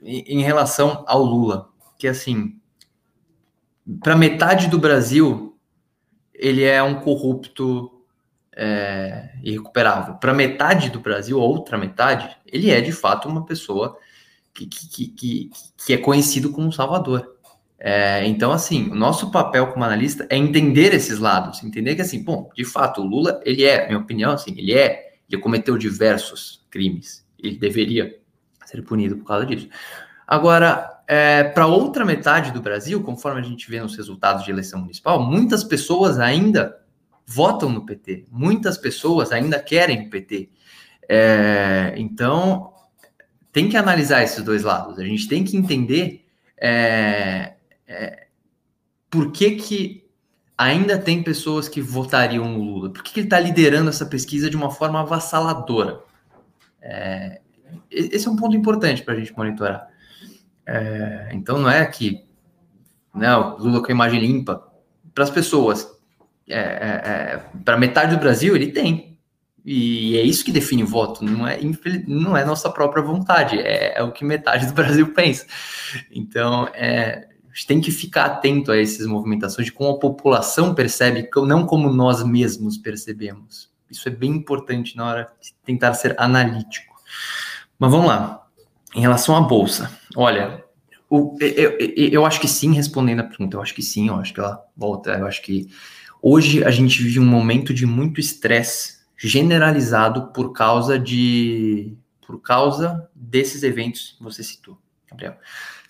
em 0.03 0.43
relação 0.43 1.03
ao 1.09 1.23
Lula, 1.23 1.71
que 1.99 2.07
assim, 2.07 2.61
para 4.03 4.15
metade 4.15 4.69
do 4.69 4.79
Brasil, 4.79 5.56
ele 6.39 6.65
é 6.65 6.83
um 6.83 7.01
corrupto 7.01 7.91
é, 8.57 9.31
irrecuperável. 9.43 10.15
Para 10.15 10.33
metade 10.33 10.91
do 10.91 11.01
Brasil, 11.01 11.39
outra 11.39 11.77
metade, 11.77 12.35
ele 12.47 12.71
é 12.71 12.81
de 12.81 12.93
fato 12.93 13.29
uma 13.29 13.45
pessoa 13.45 13.99
que, 14.55 14.67
que, 14.67 15.09
que, 15.09 15.51
que 15.77 15.93
é 15.93 15.99
conhecido 15.99 16.51
como 16.51 16.73
Salvador. 16.73 17.37
É, 17.79 18.27
então, 18.27 18.53
assim, 18.53 18.91
o 18.91 18.95
nosso 18.95 19.31
papel 19.31 19.67
como 19.69 19.85
analista 19.85 20.27
é 20.31 20.37
entender 20.37 20.95
esses 20.95 21.19
lados, 21.19 21.63
entender 21.63 21.95
que, 21.95 22.03
assim, 22.03 22.25
bom, 22.25 22.51
de 22.55 22.65
fato, 22.65 23.03
o 23.03 23.07
Lula, 23.07 23.41
ele 23.45 23.65
é, 23.65 23.87
minha 23.87 23.99
opinião, 23.99 24.33
assim, 24.33 24.55
ele 24.57 24.73
é, 24.73 25.15
ele 25.31 25.41
cometeu 25.41 25.77
diversos 25.77 26.65
crimes, 26.71 27.27
ele 27.39 27.59
deveria 27.59 28.19
ser 28.65 28.83
punido 28.83 29.17
por 29.19 29.27
causa 29.27 29.45
disso. 29.45 29.69
Agora, 30.27 30.96
é, 31.07 31.45
para 31.45 31.67
outra 31.67 32.05
metade 32.05 32.51
do 32.51 32.61
Brasil, 32.61 33.03
conforme 33.03 33.41
a 33.41 33.45
gente 33.45 33.71
vê 33.71 33.81
nos 33.81 33.97
resultados 33.97 34.45
de 34.45 34.51
eleição 34.51 34.81
municipal, 34.81 35.23
muitas 35.23 35.63
pessoas 35.63 36.19
ainda 36.19 36.81
votam 37.25 37.69
no 37.69 37.87
PT, 37.87 38.25
muitas 38.31 38.77
pessoas 38.77 39.31
ainda 39.31 39.59
querem 39.61 40.07
o 40.07 40.11
PT. 40.11 40.51
É, 41.09 41.95
então, 41.97 42.73
tem 43.53 43.69
que 43.69 43.77
analisar 43.77 44.23
esses 44.23 44.43
dois 44.43 44.65
lados, 44.65 44.99
a 44.99 45.05
gente 45.05 45.29
tem 45.29 45.45
que 45.45 45.57
entender. 45.57 46.25
É, 46.59 47.55
é, 47.87 48.27
por 49.09 49.31
que, 49.31 49.53
que 49.53 50.05
ainda 50.59 50.99
tem 50.99 51.23
pessoas 51.23 51.69
que 51.69 51.81
votariam 51.81 52.49
no 52.49 52.63
Lula? 52.63 52.91
Por 52.91 53.03
que, 53.03 53.13
que 53.13 53.21
ele 53.21 53.27
está 53.27 53.39
liderando 53.39 53.91
essa 53.91 54.07
pesquisa 54.07 54.51
de 54.51 54.57
uma 54.57 54.71
forma 54.71 55.01
avassaladora? 55.01 56.01
É, 56.81 57.41
esse 57.91 58.27
é 58.27 58.31
um 58.31 58.37
ponto 58.37 58.57
importante 58.57 59.03
para 59.03 59.15
a 59.15 59.17
gente 59.17 59.37
monitorar. 59.37 59.89
É, 60.67 61.31
então 61.33 61.59
não 61.59 61.71
é 61.71 61.85
que 61.87 62.27
não, 63.15 63.57
Lula 63.57 63.81
com 63.81 63.89
a 63.89 63.95
imagem 63.95 64.21
limpa. 64.21 64.63
Para 65.15 65.25
as 65.25 65.31
pessoas, 65.31 65.89
é, 66.49 66.59
é, 66.59 66.63
é 66.63 67.43
para 67.65 67.79
metade 67.79 68.15
do 68.15 68.21
Brasil, 68.21 68.55
ele 68.55 68.73
tem. 68.73 69.19
E 69.65 70.17
é 70.17 70.23
isso 70.23 70.45
que 70.45 70.53
define 70.53 70.85
o 70.85 70.87
voto, 70.87 71.25
não 71.25 71.47
é, 71.47 71.59
não 72.07 72.37
é 72.37 72.45
nossa 72.45 72.71
própria 72.71 73.03
vontade, 73.03 73.59
é, 73.59 73.99
é 73.99 74.03
o 74.03 74.13
que 74.13 74.25
metade 74.25 74.67
do 74.67 74.73
Brasil 74.75 75.13
pensa. 75.13 75.45
Então, 76.13 76.69
é, 76.73 77.27
gente 77.57 77.67
tem 77.67 77.81
que 77.81 77.91
ficar 77.91 78.27
atento 78.27 78.71
a 78.71 78.79
essas 78.79 79.07
movimentações 79.07 79.65
de 79.65 79.73
como 79.73 79.91
a 79.91 79.99
população 79.99 80.75
percebe, 80.75 81.29
não 81.47 81.65
como 81.65 81.91
nós 81.91 82.23
mesmos 82.23 82.77
percebemos. 82.77 83.73
Isso 83.91 84.07
é 84.09 84.13
bem 84.13 84.31
importante 84.33 84.95
na 84.95 85.07
hora 85.07 85.33
de 85.41 85.55
tentar 85.65 85.95
ser 85.95 86.15
analítico. 86.21 86.95
Mas 87.79 87.91
vamos 87.91 88.09
lá. 88.09 88.46
Em 88.97 89.01
relação 89.03 89.37
à 89.37 89.43
bolsa, 89.43 89.91
olha, 90.17 90.65
o, 91.11 91.37
eu, 91.39 91.77
eu, 91.79 92.09
eu, 92.09 92.25
acho 92.25 92.41
que 92.41 92.49
sim, 92.49 92.73
respondendo 92.73 93.21
a 93.21 93.25
pergunta, 93.25 93.55
eu 93.55 93.61
acho 93.61 93.75
que 93.75 93.83
sim, 93.83 94.09
eu 94.09 94.15
acho 94.15 94.33
que 94.33 94.41
ela 94.41 94.65
volta. 94.75 95.11
Eu 95.11 95.27
acho 95.27 95.43
que 95.43 95.69
hoje 96.23 96.65
a 96.65 96.71
gente 96.71 97.03
vive 97.03 97.21
um 97.21 97.27
momento 97.27 97.75
de 97.75 97.85
muito 97.85 98.19
estresse 98.19 99.01
generalizado 99.15 100.33
por 100.33 100.55
causa 100.55 100.99
de 100.99 101.95
por 102.27 102.41
causa 102.41 103.07
desses 103.15 103.63
eventos 103.63 104.15
que 104.17 104.25
você 104.25 104.43
citou, 104.43 104.79
Gabriel. 105.11 105.37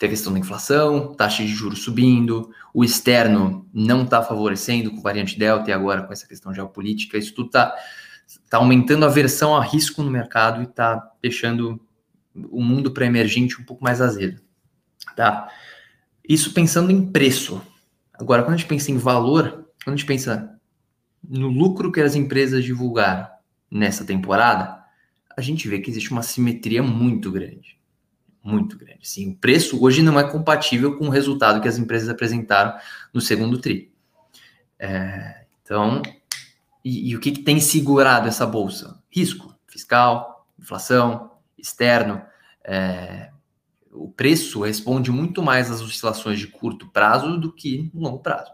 Tem 0.00 0.08
a 0.08 0.10
questão 0.10 0.32
da 0.32 0.40
inflação, 0.40 1.14
taxa 1.14 1.44
de 1.44 1.48
juros 1.48 1.84
subindo, 1.84 2.50
o 2.74 2.82
externo 2.82 3.66
não 3.72 4.02
está 4.02 4.20
favorecendo 4.20 4.90
com 4.90 5.00
variante 5.00 5.38
Delta 5.38 5.70
e 5.70 5.72
agora 5.72 6.02
com 6.02 6.12
essa 6.12 6.26
questão 6.26 6.52
geopolítica. 6.52 7.16
Isso 7.16 7.32
tudo 7.32 7.46
está 7.46 7.72
tá 8.50 8.58
aumentando 8.58 9.04
a 9.04 9.08
aversão 9.08 9.56
a 9.56 9.62
risco 9.62 10.02
no 10.02 10.10
mercado 10.10 10.60
e 10.60 10.64
está 10.64 11.10
deixando 11.22 11.80
o 12.50 12.62
mundo 12.62 12.90
para 12.90 13.06
emergente 13.06 13.60
um 13.60 13.64
pouco 13.64 13.82
mais 13.82 14.00
azedo. 14.00 14.40
Tá? 15.14 15.50
Isso 16.28 16.52
pensando 16.52 16.90
em 16.90 17.10
preço. 17.10 17.62
Agora, 18.12 18.42
quando 18.42 18.54
a 18.54 18.56
gente 18.56 18.68
pensa 18.68 18.90
em 18.90 18.98
valor, 18.98 19.66
quando 19.84 19.94
a 19.94 19.96
gente 19.96 20.06
pensa 20.06 20.58
no 21.28 21.48
lucro 21.48 21.92
que 21.92 22.00
as 22.00 22.14
empresas 22.14 22.64
divulgaram 22.64 23.28
nessa 23.70 24.04
temporada, 24.04 24.84
a 25.36 25.40
gente 25.40 25.68
vê 25.68 25.80
que 25.80 25.90
existe 25.90 26.10
uma 26.12 26.22
simetria 26.22 26.82
muito 26.82 27.30
grande 27.30 27.76
muito 28.46 28.78
grande. 28.78 29.00
Sim, 29.02 29.32
o 29.32 29.36
preço 29.36 29.82
hoje 29.82 30.02
não 30.02 30.18
é 30.18 30.30
compatível 30.30 30.96
com 30.96 31.06
o 31.06 31.10
resultado 31.10 31.60
que 31.60 31.68
as 31.68 31.78
empresas 31.78 32.08
apresentaram 32.08 32.78
no 33.12 33.20
segundo 33.20 33.58
tri. 33.58 33.92
É, 34.78 35.44
então, 35.62 36.00
e, 36.84 37.10
e, 37.10 37.16
o 37.16 37.20
que, 37.20 37.32
que, 37.32 37.42
tem 37.42 37.58
segurado 37.58 38.28
essa 38.28 38.46
bolsa? 38.46 39.02
Risco 39.10 39.54
fiscal, 39.66 40.46
inflação, 40.58 41.32
externo. 41.58 42.22
É, 42.64 43.30
o 43.92 44.10
preço 44.10 44.60
responde 44.60 45.10
muito 45.10 45.42
mais 45.42 45.70
às 45.70 45.80
oscilações 45.80 46.38
de 46.38 46.46
curto 46.46 46.88
prazo 46.88 47.38
do 47.38 47.52
que 47.52 47.90
no 47.94 48.02
longo 48.02 48.18
prazo. 48.18 48.52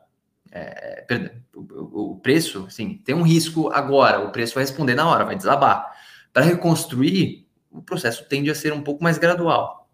É, 0.51 1.03
perdão, 1.09 1.31
o, 1.55 2.21
preço, 2.23 2.67
assim, 2.67 2.99
tem 2.99 3.15
um 3.15 3.23
risco 3.23 3.71
agora, 3.71 4.21
o 4.21 4.31
preço 4.31 4.55
vai 4.55 4.65
responder 4.65 4.95
na 4.95 5.09
hora, 5.09 5.25
vai 5.25 5.35
desabar. 5.35 5.91
Para 6.33 6.45
reconstruir, 6.45 7.47
o 7.71 7.83
processo 7.83 8.29
tende 8.29 8.51
a 8.51 8.55
ser 8.55 8.73
um 8.73 8.83
pouco 8.83 9.03
mais 9.03 9.19
gradual. 9.19 9.89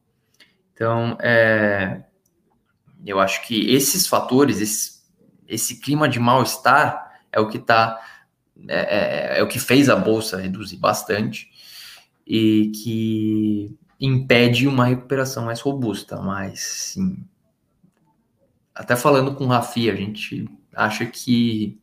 Então, 0.75 1.17
é, 1.21 2.03
eu 3.07 3.21
acho 3.21 3.47
que 3.47 3.73
esses 3.73 4.07
fatores, 4.07 4.61
esse, 4.61 5.01
esse 5.47 5.81
clima 5.81 6.09
de 6.09 6.19
mal-estar 6.19 7.21
é 7.33 7.41
o 7.41 7.49
que 7.49 7.59
está 7.59 8.01
é, 8.67 9.37
é, 9.37 9.39
é, 9.39 9.43
o 9.43 9.47
que 9.47 9.61
fez 9.61 9.89
a 9.89 9.95
bolsa 9.95 10.41
reduzir 10.41 10.77
bastante 10.77 11.49
e 12.29 12.71
que 12.71 13.79
impede 13.99 14.69
uma 14.69 14.85
recuperação 14.85 15.47
mais 15.47 15.61
robusta, 15.61 16.21
mas 16.21 16.61
sim. 16.61 17.25
Até 18.75 18.95
falando 18.95 19.35
com 19.35 19.45
o 19.45 19.49
Rafi, 19.49 19.91
a 19.91 19.95
gente 19.97 20.49
acha 20.73 21.07
que 21.07 21.81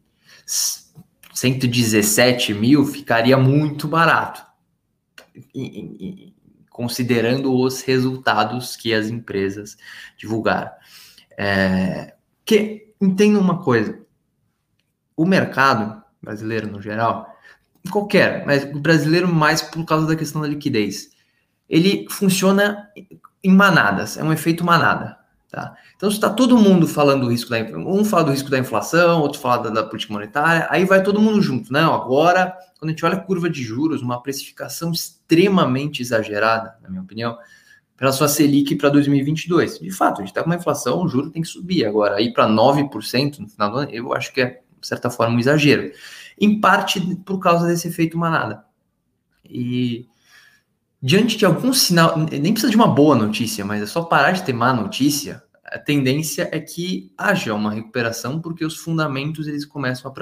117 1.34 2.54
mil 2.54 2.86
ficaria 2.86 3.38
muito 3.38 3.88
barato 3.88 4.46
considerando 6.70 7.54
os 7.58 7.82
resultados 7.82 8.76
que 8.76 8.94
as 8.94 9.08
empresas 9.08 9.78
divulgaram. 10.18 10.72
É, 11.38 12.16
que 12.44 12.94
entenda 13.02 13.40
uma 13.40 13.64
coisa: 13.64 14.00
o 15.16 15.26
mercado 15.26 16.04
brasileiro 16.22 16.68
no 16.68 16.82
geral, 16.82 17.35
qualquer, 17.90 18.46
mas 18.46 18.64
o 18.64 18.80
brasileiro 18.80 19.28
mais 19.28 19.62
por 19.62 19.86
causa 19.86 20.08
da 20.08 20.16
questão 20.16 20.42
da 20.42 20.48
liquidez, 20.48 21.12
ele 21.70 22.08
funciona 22.10 22.90
em 23.44 23.52
manadas, 23.52 24.18
é 24.18 24.24
um 24.24 24.34
efeito 24.34 24.64
manada. 24.64 25.18
Tá? 25.50 25.74
Então, 25.96 26.10
se 26.10 26.18
está 26.18 26.30
todo 26.30 26.58
mundo 26.58 26.86
falando 26.86 27.22
do 27.22 27.32
risco 27.32 27.50
da 27.50 27.60
um 27.60 28.04
fala 28.04 28.26
do 28.26 28.32
risco 28.32 28.50
da 28.50 28.60
inflação, 28.60 29.22
outro 29.22 29.40
fala 29.40 29.64
da, 29.64 29.70
da, 29.70 29.84
política 29.84 30.12
monetária, 30.12 30.68
aí 30.70 30.84
vai 30.84 31.02
todo 31.02 31.22
mundo 31.22 31.42
junto. 31.42 31.72
Não, 31.72 31.94
agora, 31.94 32.54
quando 32.78 32.90
a 32.90 32.92
gente 32.92 33.06
olha 33.06 33.16
a 33.16 33.22
curva 33.22 33.50
de 33.50 33.64
juros, 33.64 34.02
uma 34.02 34.22
precificação 34.22 34.92
extremamente 34.92 36.02
exagerada, 36.02 36.76
na 36.84 36.90
minha 36.90 37.02
opinião, 37.02 37.38
pela 37.96 38.12
sua 38.12 38.28
Selic 38.28 38.76
para 38.76 38.90
2022. 38.90 39.80
De 39.80 39.92
fato, 39.92 40.16
a 40.16 40.22
gente 40.22 40.32
está 40.32 40.44
com 40.44 40.50
uma 40.50 40.58
inflação, 40.58 41.02
o 41.02 41.08
juro 41.08 41.30
tem 41.30 41.42
que 41.42 41.48
subir. 41.48 41.86
Agora, 41.86 42.22
ir 42.22 42.34
para 42.34 42.48
9% 42.48 43.40
no 43.40 43.48
final 43.48 43.72
do 43.72 43.78
ano, 43.78 43.92
eu 43.92 44.14
acho 44.14 44.34
que 44.34 44.42
é, 44.42 44.62
de 44.82 44.88
certa 44.88 45.10
forma, 45.10 45.36
um 45.36 45.40
exagero. 45.40 45.92
Em 46.40 46.60
parte 46.60 47.00
por 47.18 47.40
causa 47.40 47.68
desse 47.68 47.88
efeito 47.88 48.18
manada. 48.18 48.66
E 49.44 50.08
diante 51.02 51.38
de 51.38 51.46
algum 51.46 51.72
sinal, 51.74 52.18
nem 52.18 52.52
precisa 52.52 52.72
de 52.72 52.76
uma 52.76 52.88
boa 52.88 53.16
notícia, 53.16 53.64
mas 53.64 53.82
é 53.82 53.86
só 53.86 54.04
parar 54.04 54.32
de 54.32 54.44
ter 54.44 54.54
má 54.54 54.74
notícia, 54.74 55.44
a 55.66 55.80
tendência 55.80 56.48
é 56.52 56.60
que 56.60 57.12
haja 57.18 57.54
uma 57.54 57.72
recuperação 57.72 58.40
porque 58.40 58.64
os 58.64 58.78
fundamentos 58.78 59.48
eles 59.48 59.66
começam 59.66 60.12
a 60.12 60.14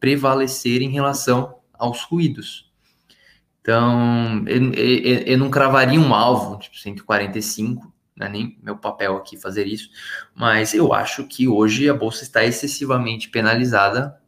prevalecer 0.00 0.82
em 0.82 0.90
relação 0.90 1.56
aos 1.74 2.02
ruídos. 2.02 2.72
Então, 3.60 4.44
eu, 4.46 4.72
eu, 4.72 5.18
eu 5.20 5.38
não 5.38 5.50
cravaria 5.50 6.00
um 6.00 6.14
alvo, 6.14 6.58
tipo 6.58 6.76
145, 6.76 7.92
não 8.16 8.26
é 8.26 8.30
nem 8.30 8.58
meu 8.62 8.76
papel 8.76 9.16
aqui 9.16 9.36
fazer 9.36 9.66
isso, 9.66 9.90
mas 10.34 10.74
eu 10.74 10.92
acho 10.92 11.24
que 11.24 11.46
hoje 11.46 11.88
a 11.88 11.94
bolsa 11.94 12.22
está 12.22 12.44
excessivamente 12.44 13.28
penalizada 13.28 14.18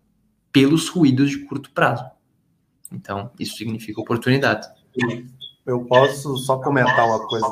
pelos 0.53 0.89
ruídos 0.89 1.31
de 1.31 1.39
curto 1.45 1.71
prazo. 1.73 2.05
Então, 2.93 3.31
isso 3.39 3.57
significa 3.57 4.01
oportunidade. 4.01 4.69
Eu 5.65 5.85
posso 5.85 6.37
só 6.39 6.59
comentar 6.59 7.07
uma 7.07 7.27
coisa 7.27 7.47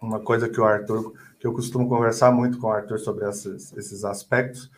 uma 0.00 0.20
coisa 0.20 0.48
que 0.48 0.60
o 0.60 0.64
Arthur, 0.64 1.12
que 1.38 1.46
eu 1.46 1.52
costumo 1.52 1.88
conversar 1.88 2.30
muito 2.30 2.58
com 2.58 2.68
o 2.68 2.70
Arthur 2.70 2.98
sobre 2.98 3.28
esses, 3.28 3.72
esses 3.76 4.04
aspectos. 4.04 4.70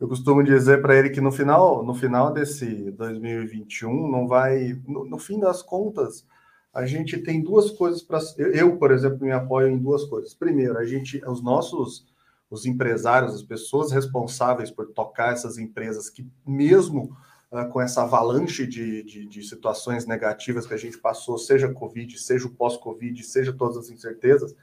Eu 0.00 0.08
costumo 0.08 0.42
dizer 0.42 0.80
para 0.82 0.96
ele 0.96 1.10
que 1.10 1.20
no 1.20 1.30
final, 1.30 1.84
no 1.84 1.94
final 1.94 2.32
desse 2.32 2.90
2021 2.92 4.10
não 4.10 4.26
vai, 4.26 4.80
no, 4.86 5.04
no 5.04 5.18
fim 5.18 5.38
das 5.38 5.62
contas, 5.62 6.26
a 6.72 6.86
gente 6.86 7.18
tem 7.18 7.42
duas 7.42 7.70
coisas 7.70 8.02
para 8.02 8.18
eu, 8.36 8.76
por 8.78 8.90
exemplo, 8.90 9.24
me 9.24 9.30
apoio 9.30 9.68
em 9.68 9.78
duas 9.78 10.04
coisas. 10.04 10.34
Primeiro, 10.34 10.78
a 10.78 10.84
gente 10.84 11.22
os 11.26 11.42
nossos 11.42 12.06
os 12.52 12.66
empresários, 12.66 13.34
as 13.34 13.42
pessoas 13.42 13.90
responsáveis 13.90 14.70
por 14.70 14.88
tocar 14.88 15.32
essas 15.32 15.56
empresas, 15.56 16.10
que 16.10 16.30
mesmo 16.46 17.16
uh, 17.50 17.66
com 17.70 17.80
essa 17.80 18.02
avalanche 18.02 18.66
de, 18.66 19.02
de, 19.04 19.26
de, 19.26 19.42
situações 19.42 20.06
negativas 20.06 20.66
que 20.66 20.74
a 20.74 20.76
gente 20.78 20.98
passou, 20.98 21.38
seja 21.38 21.72
Covid, 21.72 22.18
seja 22.18 22.46
o 22.46 22.50
pós-Covid, 22.50 23.22
seja 23.24 23.54
todas 23.54 23.78
as 23.78 23.88
incertezas, 23.88 24.54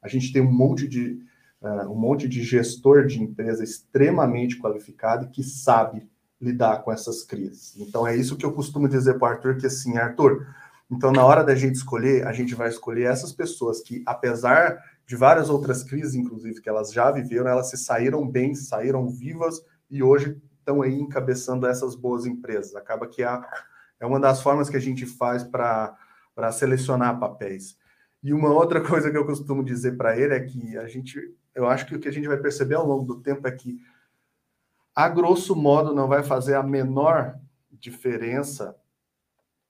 a 0.00 0.06
gente 0.06 0.32
tem 0.32 0.40
um 0.40 0.52
monte 0.52 0.86
de 0.86 1.18
uh, 1.60 1.90
um 1.90 1.96
monte 1.96 2.28
de 2.28 2.40
gestor 2.40 3.04
de 3.04 3.20
empresa 3.20 3.64
extremamente 3.64 4.56
qualificado 4.56 5.28
que 5.30 5.42
sabe 5.42 6.08
lidar 6.40 6.84
com 6.84 6.92
essas 6.92 7.24
crises. 7.24 7.74
Então 7.76 8.06
é 8.06 8.14
isso 8.14 8.36
que 8.36 8.46
eu 8.46 8.52
costumo 8.52 8.88
dizer 8.88 9.18
para 9.18 9.26
o 9.26 9.32
Arthur, 9.32 9.56
que 9.56 9.66
assim, 9.66 9.96
Arthur, 9.96 10.46
então 10.88 11.10
na 11.10 11.24
hora 11.24 11.42
da 11.42 11.56
gente 11.56 11.74
escolher, 11.74 12.28
a 12.28 12.32
gente 12.32 12.54
vai 12.54 12.68
escolher 12.68 13.10
essas 13.10 13.32
pessoas 13.32 13.80
que, 13.80 14.04
apesar 14.06 14.78
de 15.06 15.16
várias 15.16 15.50
outras 15.50 15.82
crises, 15.82 16.14
inclusive, 16.14 16.60
que 16.60 16.68
elas 16.68 16.92
já 16.92 17.10
viveram, 17.10 17.48
elas 17.48 17.70
se 17.70 17.76
saíram 17.76 18.26
bem, 18.28 18.54
saíram 18.54 19.08
vivas 19.08 19.60
e 19.90 20.02
hoje 20.02 20.40
estão 20.58 20.80
aí 20.80 20.98
encabeçando 20.98 21.66
essas 21.66 21.94
boas 21.94 22.24
empresas. 22.24 22.74
Acaba 22.74 23.06
que 23.06 23.22
é, 23.22 23.40
é 24.00 24.06
uma 24.06 24.18
das 24.18 24.42
formas 24.42 24.70
que 24.70 24.76
a 24.76 24.80
gente 24.80 25.04
faz 25.04 25.44
para 25.44 25.96
selecionar 26.52 27.20
papéis. 27.20 27.76
E 28.22 28.32
uma 28.32 28.50
outra 28.50 28.80
coisa 28.86 29.10
que 29.10 29.16
eu 29.16 29.26
costumo 29.26 29.62
dizer 29.62 29.96
para 29.96 30.18
ele 30.18 30.34
é 30.34 30.40
que 30.40 30.78
a 30.78 30.88
gente, 30.88 31.20
eu 31.54 31.68
acho 31.68 31.86
que 31.86 31.94
o 31.94 32.00
que 32.00 32.08
a 32.08 32.12
gente 32.12 32.26
vai 32.26 32.38
perceber 32.38 32.76
ao 32.76 32.86
longo 32.86 33.04
do 33.04 33.20
tempo 33.20 33.46
é 33.46 33.52
que, 33.52 33.78
a 34.94 35.08
grosso 35.08 35.54
modo, 35.54 35.94
não 35.94 36.08
vai 36.08 36.22
fazer 36.22 36.54
a 36.54 36.62
menor 36.62 37.38
diferença 37.70 38.74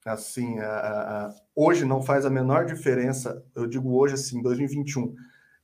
assim, 0.04 0.58
a, 0.58 0.66
a, 0.66 1.34
hoje 1.56 1.84
não 1.84 2.02
faz 2.02 2.26
a 2.26 2.30
menor 2.30 2.66
diferença, 2.66 3.42
eu 3.54 3.66
digo 3.66 3.96
hoje 3.96 4.14
assim, 4.14 4.42
2021, 4.42 5.14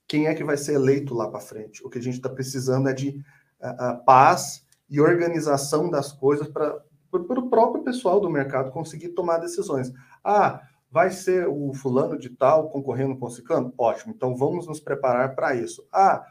quem 0.09 0.27
é 0.27 0.35
que 0.35 0.43
vai 0.43 0.57
ser 0.57 0.75
eleito 0.75 1.15
lá 1.15 1.29
para 1.29 1.41
frente? 1.41 1.85
O 1.85 1.91
que 1.91 1.99
a 1.99 2.03
gente 2.03 2.17
está 2.17 2.29
precisando 2.29 2.89
é 2.89 2.93
de 2.93 3.23
a, 3.61 3.95
paz 3.95 4.67
e 4.89 5.01
organização 5.01 5.91
das 5.91 6.11
coisas 6.11 6.49
para 6.49 6.83
o 7.13 7.49
próprio 7.51 7.85
pessoal 7.85 8.19
do 8.19 8.31
mercado 8.31 8.71
conseguir 8.71 9.11
tomar 9.11 9.39
decisões. 9.39 9.93
Ah, 10.25 10.63
vai 10.91 11.11
ser 11.11 11.47
o 11.47 11.73
fulano 11.73 12.19
de 12.19 12.31
tal 12.31 12.71
concorrendo 12.71 13.17
com 13.17 13.27
o 13.27 13.31
ciclano? 13.31 13.73
Ótimo, 13.79 14.13
então 14.17 14.35
vamos 14.35 14.67
nos 14.67 14.81
preparar 14.81 15.35
para 15.35 15.55
isso. 15.55 15.87
Ah, 15.93 16.25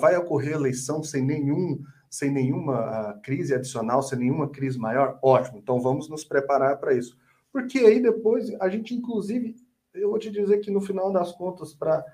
vai 0.00 0.16
ocorrer 0.16 0.52
eleição 0.52 1.02
sem 1.02 1.24
nenhum 1.24 1.82
sem 2.08 2.28
nenhuma 2.28 3.20
crise 3.22 3.54
adicional, 3.54 4.02
sem 4.02 4.18
nenhuma 4.18 4.48
crise 4.48 4.76
maior? 4.76 5.16
Ótimo, 5.22 5.58
então 5.58 5.80
vamos 5.80 6.08
nos 6.08 6.24
preparar 6.24 6.78
para 6.78 6.92
isso. 6.92 7.16
Porque 7.52 7.78
aí 7.78 8.00
depois 8.00 8.52
a 8.60 8.68
gente, 8.68 8.94
inclusive, 8.94 9.56
eu 9.94 10.10
vou 10.10 10.18
te 10.18 10.30
dizer 10.30 10.58
que 10.58 10.70
no 10.70 10.80
final 10.80 11.12
das 11.12 11.32
contas, 11.32 11.74
para 11.74 12.04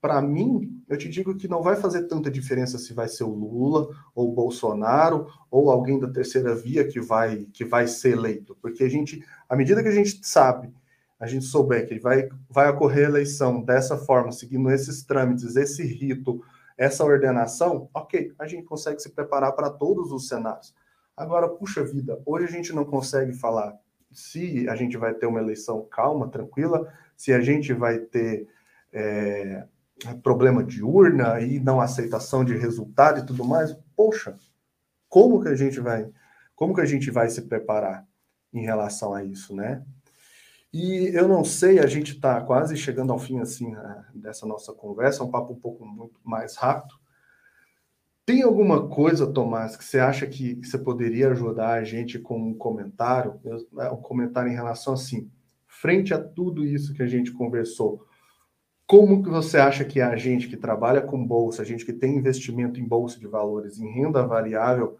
para 0.00 0.20
mim, 0.22 0.84
eu 0.88 0.96
te 0.96 1.08
digo 1.08 1.34
que 1.34 1.48
não 1.48 1.62
vai 1.62 1.74
fazer 1.74 2.04
tanta 2.06 2.30
diferença 2.30 2.78
se 2.78 2.92
vai 2.94 3.08
ser 3.08 3.24
o 3.24 3.34
Lula 3.34 3.88
ou 4.14 4.30
o 4.30 4.32
Bolsonaro 4.32 5.26
ou 5.50 5.68
alguém 5.68 5.98
da 5.98 6.08
terceira 6.08 6.54
via 6.54 6.86
que 6.86 7.00
vai 7.00 7.46
que 7.52 7.64
vai 7.64 7.88
ser 7.88 8.12
eleito, 8.12 8.56
porque 8.62 8.84
a 8.84 8.88
gente, 8.88 9.24
à 9.48 9.56
medida 9.56 9.82
que 9.82 9.88
a 9.88 9.92
gente 9.92 10.24
sabe, 10.24 10.72
a 11.18 11.26
gente 11.26 11.44
souber 11.46 11.88
que 11.88 11.98
vai 11.98 12.28
vai 12.48 12.70
ocorrer 12.70 13.08
eleição 13.08 13.62
dessa 13.62 13.96
forma, 13.96 14.30
seguindo 14.30 14.70
esses 14.70 15.02
trâmites, 15.02 15.56
esse 15.56 15.82
rito, 15.82 16.40
essa 16.76 17.04
ordenação, 17.04 17.88
ok, 17.92 18.32
a 18.38 18.46
gente 18.46 18.64
consegue 18.64 19.00
se 19.00 19.10
preparar 19.10 19.52
para 19.52 19.70
todos 19.70 20.12
os 20.12 20.28
cenários. 20.28 20.74
Agora, 21.16 21.48
puxa 21.48 21.82
vida, 21.82 22.20
hoje 22.24 22.44
a 22.44 22.50
gente 22.50 22.72
não 22.72 22.84
consegue 22.84 23.32
falar 23.32 23.76
se 24.16 24.66
a 24.68 24.74
gente 24.74 24.96
vai 24.96 25.12
ter 25.12 25.26
uma 25.26 25.40
eleição 25.40 25.86
calma, 25.90 26.28
tranquila, 26.28 26.90
se 27.14 27.32
a 27.32 27.40
gente 27.40 27.72
vai 27.74 27.98
ter 27.98 28.48
é, 28.90 29.66
problema 30.22 30.64
de 30.64 30.82
urna 30.82 31.38
e 31.40 31.60
não 31.60 31.80
aceitação 31.80 32.42
de 32.42 32.56
resultado 32.56 33.20
e 33.20 33.26
tudo 33.26 33.44
mais, 33.44 33.76
poxa, 33.94 34.38
como 35.06 35.42
que 35.42 35.48
a 35.48 35.54
gente 35.54 35.78
vai, 35.80 36.08
como 36.54 36.74
que 36.74 36.80
a 36.80 36.86
gente 36.86 37.10
vai 37.10 37.28
se 37.28 37.42
preparar 37.42 38.06
em 38.52 38.62
relação 38.62 39.12
a 39.12 39.22
isso, 39.22 39.54
né? 39.54 39.84
E 40.72 41.08
eu 41.14 41.28
não 41.28 41.44
sei, 41.44 41.78
a 41.78 41.86
gente 41.86 42.12
está 42.12 42.40
quase 42.40 42.74
chegando 42.76 43.12
ao 43.12 43.18
fim 43.18 43.38
assim 43.38 43.74
dessa 44.14 44.46
nossa 44.46 44.72
conversa, 44.72 45.24
um 45.24 45.30
papo 45.30 45.52
um 45.52 45.60
pouco 45.60 45.84
muito 45.84 46.18
mais 46.24 46.56
rápido. 46.56 46.94
Tem 48.26 48.42
alguma 48.42 48.88
coisa, 48.88 49.24
Tomás, 49.24 49.76
que 49.76 49.84
você 49.84 50.00
acha 50.00 50.26
que 50.26 50.56
você 50.56 50.76
poderia 50.76 51.30
ajudar 51.30 51.74
a 51.74 51.84
gente 51.84 52.18
com 52.18 52.36
um 52.36 52.54
comentário? 52.54 53.40
Né, 53.72 53.88
um 53.88 54.02
comentário 54.02 54.50
em 54.50 54.54
relação 54.54 54.94
assim, 54.94 55.30
frente 55.68 56.12
a 56.12 56.20
tudo 56.20 56.66
isso 56.66 56.92
que 56.92 57.04
a 57.04 57.06
gente 57.06 57.30
conversou, 57.30 58.04
como 58.84 59.22
que 59.22 59.30
você 59.30 59.58
acha 59.58 59.84
que 59.84 60.00
a 60.00 60.16
gente 60.16 60.48
que 60.48 60.56
trabalha 60.56 61.00
com 61.00 61.24
bolsa, 61.24 61.62
a 61.62 61.64
gente 61.64 61.86
que 61.86 61.92
tem 61.92 62.16
investimento 62.16 62.80
em 62.80 62.84
bolsa 62.84 63.16
de 63.20 63.28
valores, 63.28 63.78
em 63.78 63.92
renda 63.92 64.26
variável, 64.26 64.96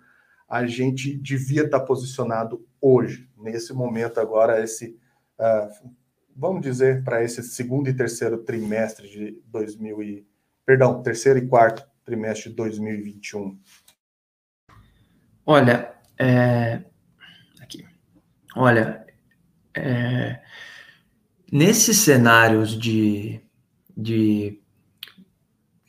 a 0.48 0.64
gente 0.64 1.16
devia 1.16 1.64
estar 1.64 1.80
posicionado 1.80 2.64
hoje, 2.80 3.28
nesse 3.36 3.72
momento 3.72 4.20
agora, 4.20 4.62
esse, 4.62 4.96
uh, 5.40 5.90
vamos 6.36 6.60
dizer, 6.60 7.02
para 7.02 7.24
esse 7.24 7.42
segundo 7.42 7.88
e 7.88 7.94
terceiro 7.94 8.38
trimestre 8.38 9.08
de 9.08 9.42
2000 9.46 10.02
e, 10.04 10.26
perdão, 10.64 11.02
terceiro 11.02 11.40
e 11.40 11.48
quarto 11.48 11.84
trimestre 12.06 12.50
de 12.50 12.56
2021? 12.56 13.58
Olha, 15.44 15.92
é... 16.18 16.84
aqui. 17.60 17.84
Olha, 18.54 19.04
é... 19.74 20.40
nesses 21.52 21.98
cenários 21.98 22.78
de, 22.78 23.40
de 23.96 24.62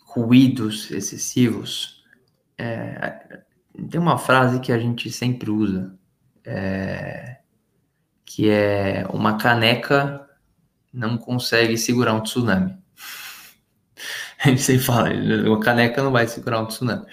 ruídos 0.02 0.90
excessivos, 0.90 2.04
é... 2.58 3.44
tem 3.90 4.02
uma 4.02 4.18
frase 4.18 4.60
que 4.60 4.72
a 4.72 4.80
gente 4.80 5.12
sempre 5.12 5.52
usa, 5.52 5.98
é... 6.44 7.38
que 8.26 8.50
é 8.50 9.06
uma 9.14 9.38
caneca 9.38 10.28
não 10.92 11.16
consegue 11.16 11.78
segurar 11.78 12.14
um 12.14 12.24
tsunami. 12.24 12.76
a 14.44 14.50
gente 14.50 14.62
sempre 14.62 14.84
fala, 14.84 15.10
uma 15.46 15.60
caneca 15.60 16.04
não 16.04 16.12
vai 16.12 16.28
segurar 16.28 16.62
um 16.62 16.68
tsunami. 16.68 17.06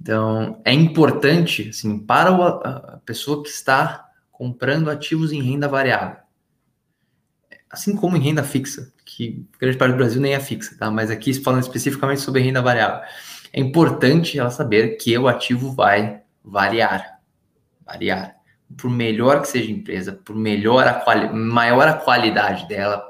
Então, 0.00 0.60
é 0.64 0.72
importante, 0.72 1.68
assim, 1.70 1.98
para 1.98 2.30
a 2.30 3.00
pessoa 3.04 3.42
que 3.42 3.48
está 3.48 4.08
comprando 4.30 4.90
ativos 4.90 5.32
em 5.32 5.42
renda 5.42 5.66
variável, 5.66 6.18
assim 7.68 7.96
como 7.96 8.16
em 8.16 8.20
renda 8.20 8.44
fixa, 8.44 8.92
que 9.04 9.44
grande 9.58 9.76
parte 9.76 9.92
do 9.92 9.98
Brasil 9.98 10.20
nem 10.20 10.34
é 10.34 10.40
fixa, 10.40 10.76
tá? 10.78 10.90
Mas 10.90 11.10
aqui 11.10 11.34
falando 11.34 11.62
especificamente 11.62 12.20
sobre 12.20 12.40
renda 12.40 12.62
variável, 12.62 13.00
é 13.52 13.60
importante 13.60 14.38
ela 14.38 14.50
saber 14.50 14.96
que 14.96 15.18
o 15.18 15.26
ativo 15.26 15.72
vai 15.72 16.22
variar, 16.44 17.20
variar 17.84 18.37
por 18.76 18.90
melhor 18.90 19.40
que 19.40 19.48
seja 19.48 19.68
a 19.68 19.74
empresa, 19.74 20.12
por 20.12 20.36
melhor 20.36 20.86
a 20.86 20.94
quali 20.94 21.32
maior 21.32 21.88
a 21.88 21.94
qualidade 21.94 22.68
dela, 22.68 23.02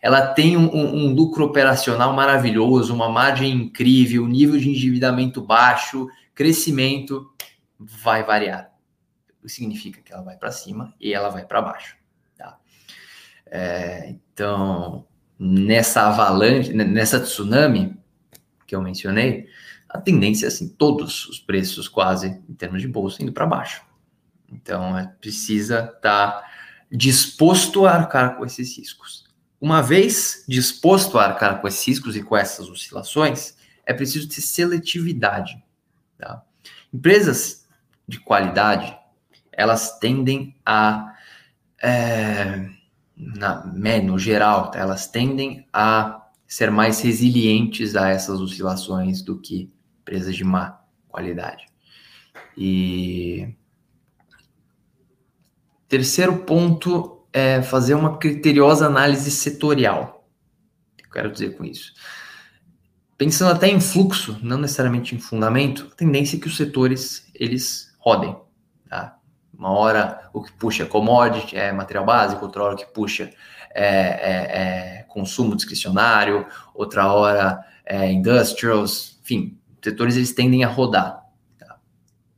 ela 0.00 0.28
tem 0.28 0.56
um, 0.56 0.74
um, 0.74 1.14
lucro 1.14 1.44
operacional 1.44 2.14
maravilhoso, 2.14 2.94
uma 2.94 3.08
margem 3.08 3.52
incrível, 3.52 4.26
nível 4.26 4.58
de 4.58 4.70
endividamento 4.70 5.42
baixo, 5.42 6.08
crescimento, 6.34 7.30
vai 7.78 8.24
variar. 8.24 8.70
Significa 9.46 10.00
que 10.00 10.12
ela 10.12 10.22
vai 10.22 10.36
para 10.36 10.50
cima 10.50 10.94
e 11.00 11.12
ela 11.12 11.28
vai 11.28 11.44
para 11.44 11.62
baixo. 11.62 11.96
Tá? 12.36 12.58
É, 13.46 14.08
então, 14.08 15.06
nessa 15.38 16.08
avalanche, 16.08 16.72
nessa 16.72 17.20
tsunami 17.20 17.96
que 18.66 18.74
eu 18.74 18.82
mencionei, 18.82 19.46
a 19.88 20.00
tendência 20.00 20.46
é 20.46 20.48
assim, 20.48 20.68
todos 20.68 21.28
os 21.28 21.38
preços 21.38 21.86
quase 21.86 22.42
em 22.48 22.54
termos 22.54 22.82
de 22.82 22.88
bolsa 22.88 23.22
indo 23.22 23.32
para 23.32 23.46
baixo. 23.46 23.85
Então, 24.50 24.96
é, 24.96 25.06
precisa 25.20 25.92
estar 25.96 26.00
tá 26.00 26.44
disposto 26.90 27.86
a 27.86 27.92
arcar 27.92 28.36
com 28.36 28.44
esses 28.44 28.76
riscos. 28.76 29.24
Uma 29.60 29.82
vez 29.82 30.44
disposto 30.46 31.18
a 31.18 31.24
arcar 31.24 31.60
com 31.60 31.68
esses 31.68 31.86
riscos 31.86 32.16
e 32.16 32.22
com 32.22 32.36
essas 32.36 32.68
oscilações, 32.68 33.56
é 33.84 33.92
preciso 33.92 34.28
ter 34.28 34.40
seletividade. 34.40 35.62
Tá? 36.18 36.42
Empresas 36.92 37.66
de 38.06 38.20
qualidade, 38.20 38.96
elas 39.52 39.98
tendem 39.98 40.54
a, 40.64 41.14
é, 41.82 42.68
na, 43.16 43.64
no 44.02 44.18
geral, 44.18 44.70
tá? 44.70 44.78
elas 44.78 45.08
tendem 45.08 45.66
a 45.72 46.22
ser 46.46 46.70
mais 46.70 47.00
resilientes 47.00 47.96
a 47.96 48.08
essas 48.08 48.40
oscilações 48.40 49.22
do 49.22 49.38
que 49.38 49.70
empresas 50.00 50.36
de 50.36 50.44
má 50.44 50.80
qualidade. 51.08 51.66
E 52.56 53.54
Terceiro 55.88 56.38
ponto 56.38 57.26
é 57.32 57.62
fazer 57.62 57.94
uma 57.94 58.18
criteriosa 58.18 58.86
análise 58.86 59.30
setorial. 59.30 60.26
Eu 61.02 61.10
quero 61.10 61.30
dizer 61.30 61.56
com 61.56 61.64
isso? 61.64 61.92
Pensando 63.18 63.52
até 63.52 63.68
em 63.68 63.80
fluxo, 63.80 64.38
não 64.42 64.58
necessariamente 64.58 65.14
em 65.14 65.18
fundamento, 65.18 65.88
a 65.92 65.94
tendência 65.94 66.36
é 66.36 66.40
que 66.40 66.46
os 66.46 66.56
setores 66.56 67.30
eles 67.34 67.94
rodem. 67.98 68.36
Tá? 68.88 69.16
Uma 69.56 69.70
hora 69.70 70.28
o 70.34 70.42
que 70.42 70.52
puxa 70.52 70.82
é 70.82 70.86
commodity, 70.86 71.56
é 71.56 71.72
material 71.72 72.04
básico, 72.04 72.44
outra 72.44 72.62
hora 72.62 72.74
o 72.74 72.78
que 72.78 72.86
puxa 72.86 73.30
é, 73.74 73.86
é, 73.86 75.00
é 75.00 75.02
consumo 75.08 75.56
discricionário, 75.56 76.46
outra 76.74 77.10
hora 77.12 77.64
é 77.84 78.10
industrials, 78.10 79.18
enfim, 79.22 79.58
setores 79.82 80.16
eles 80.16 80.32
tendem 80.32 80.64
a 80.64 80.68
rodar. 80.68 81.25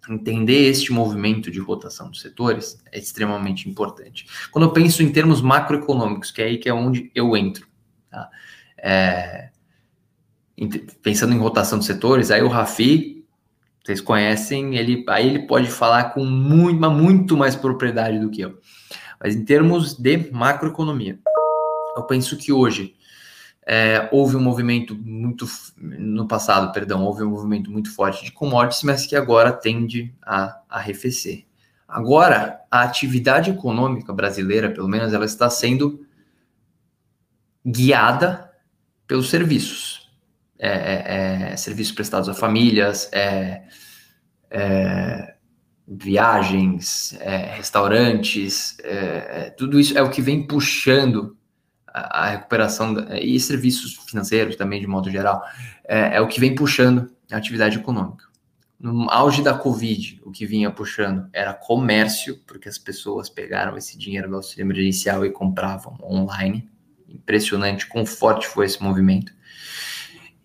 Entender 0.09 0.69
este 0.69 0.93
movimento 0.93 1.51
de 1.51 1.61
rotação 1.61 2.11
dos 2.11 2.21
setores 2.21 2.83
é 2.91 2.99
extremamente 2.99 3.69
importante. 3.69 4.27
Quando 4.51 4.65
eu 4.65 4.73
penso 4.73 5.03
em 5.03 5.13
termos 5.13 5.41
macroeconômicos, 5.41 6.31
que 6.31 6.41
é 6.41 6.47
aí 6.47 6.59
que 6.59 6.69
é 6.69 6.73
onde 6.73 7.11
eu 7.15 7.37
entro, 7.37 7.67
tá? 8.11 8.31
É, 8.79 9.51
pensando 11.03 11.35
em 11.35 11.39
rotação 11.39 11.79
de 11.79 11.85
setores, 11.85 12.31
aí 12.31 12.43
o 12.43 12.49
Rafi, 12.49 13.25
vocês 13.85 14.01
conhecem, 14.01 14.77
ele, 14.77 15.05
aí 15.09 15.29
ele 15.29 15.47
pode 15.47 15.69
falar 15.69 16.13
com 16.15 16.25
muito, 16.25 16.91
muito 16.91 17.37
mais 17.37 17.55
propriedade 17.55 18.19
do 18.19 18.31
que 18.31 18.41
eu. 18.41 18.59
Mas 19.23 19.35
em 19.35 19.45
termos 19.45 19.95
de 19.95 20.31
macroeconomia, 20.31 21.19
eu 21.97 22.03
penso 22.05 22.37
que 22.37 22.53
hoje 22.53 22.95
é, 23.71 24.09
houve 24.11 24.35
um 24.35 24.41
movimento 24.41 24.95
muito 24.95 25.47
no 25.77 26.27
passado, 26.27 26.73
perdão, 26.73 27.05
houve 27.05 27.23
um 27.23 27.29
movimento 27.29 27.71
muito 27.71 27.95
forte 27.95 28.25
de 28.25 28.33
commodities, 28.33 28.83
mas 28.83 29.05
que 29.05 29.15
agora 29.15 29.53
tende 29.53 30.15
a 30.23 30.59
arrefecer. 30.71 31.45
Agora, 31.87 32.63
a 32.71 32.81
atividade 32.81 33.51
econômica 33.51 34.11
brasileira, 34.11 34.71
pelo 34.71 34.89
menos, 34.89 35.13
ela 35.13 35.27
está 35.27 35.51
sendo 35.51 36.07
guiada 37.65 38.51
pelos 39.07 39.29
serviços. 39.29 40.09
É, 40.59 40.71
é, 40.71 41.53
é 41.53 41.57
serviços 41.59 41.93
prestados 41.93 42.29
a 42.31 42.35
famílias, 42.35 43.11
é, 43.13 43.65
é, 44.51 45.35
viagens, 45.87 47.19
restaurantes, 47.55 48.77
tudo 49.57 49.79
isso 49.79 49.97
é 49.97 50.03
o 50.03 50.11
que 50.11 50.21
vem 50.21 50.47
puxando 50.47 51.38
a, 51.93 52.31
recuperação 52.31 52.95
e 53.21 53.39
serviços 53.41 53.97
financeiros 54.09 54.57
também, 54.57 54.81
de 54.81 54.87
modo 54.87 55.11
geral, 55.11 55.43
é, 55.85 56.17
é 56.17 56.21
o 56.21 56.29
que 56.29 56.41
vem 56.41 56.55
puxando 56.55 57.11
a 57.31 57.37
atividade 57.37 57.79
econômica. 57.79 58.29
No 58.79 59.11
auge 59.11 59.43
da 59.43 59.55
Covid, 59.55 60.21
o 60.25 60.31
que 60.31 60.47
vinha 60.47 60.71
puxando 60.71 61.29
era 61.33 61.53
comércio, 61.53 62.39
porque 62.47 62.69
as 62.69 62.79
pessoas 62.79 63.29
pegaram 63.29 63.77
esse 63.77 63.99
dinheiro 63.99 64.29
do 64.29 64.37
auxílio 64.37 64.65
emergencial 64.65 65.27
e 65.27 65.33
compravam 65.33 65.99
online. 66.01 66.69
Impressionante 67.09 67.87
quão 67.87 68.07
forte 68.07 68.47
foi 68.47 68.67
esse 68.67 68.81
movimento. 68.81 69.33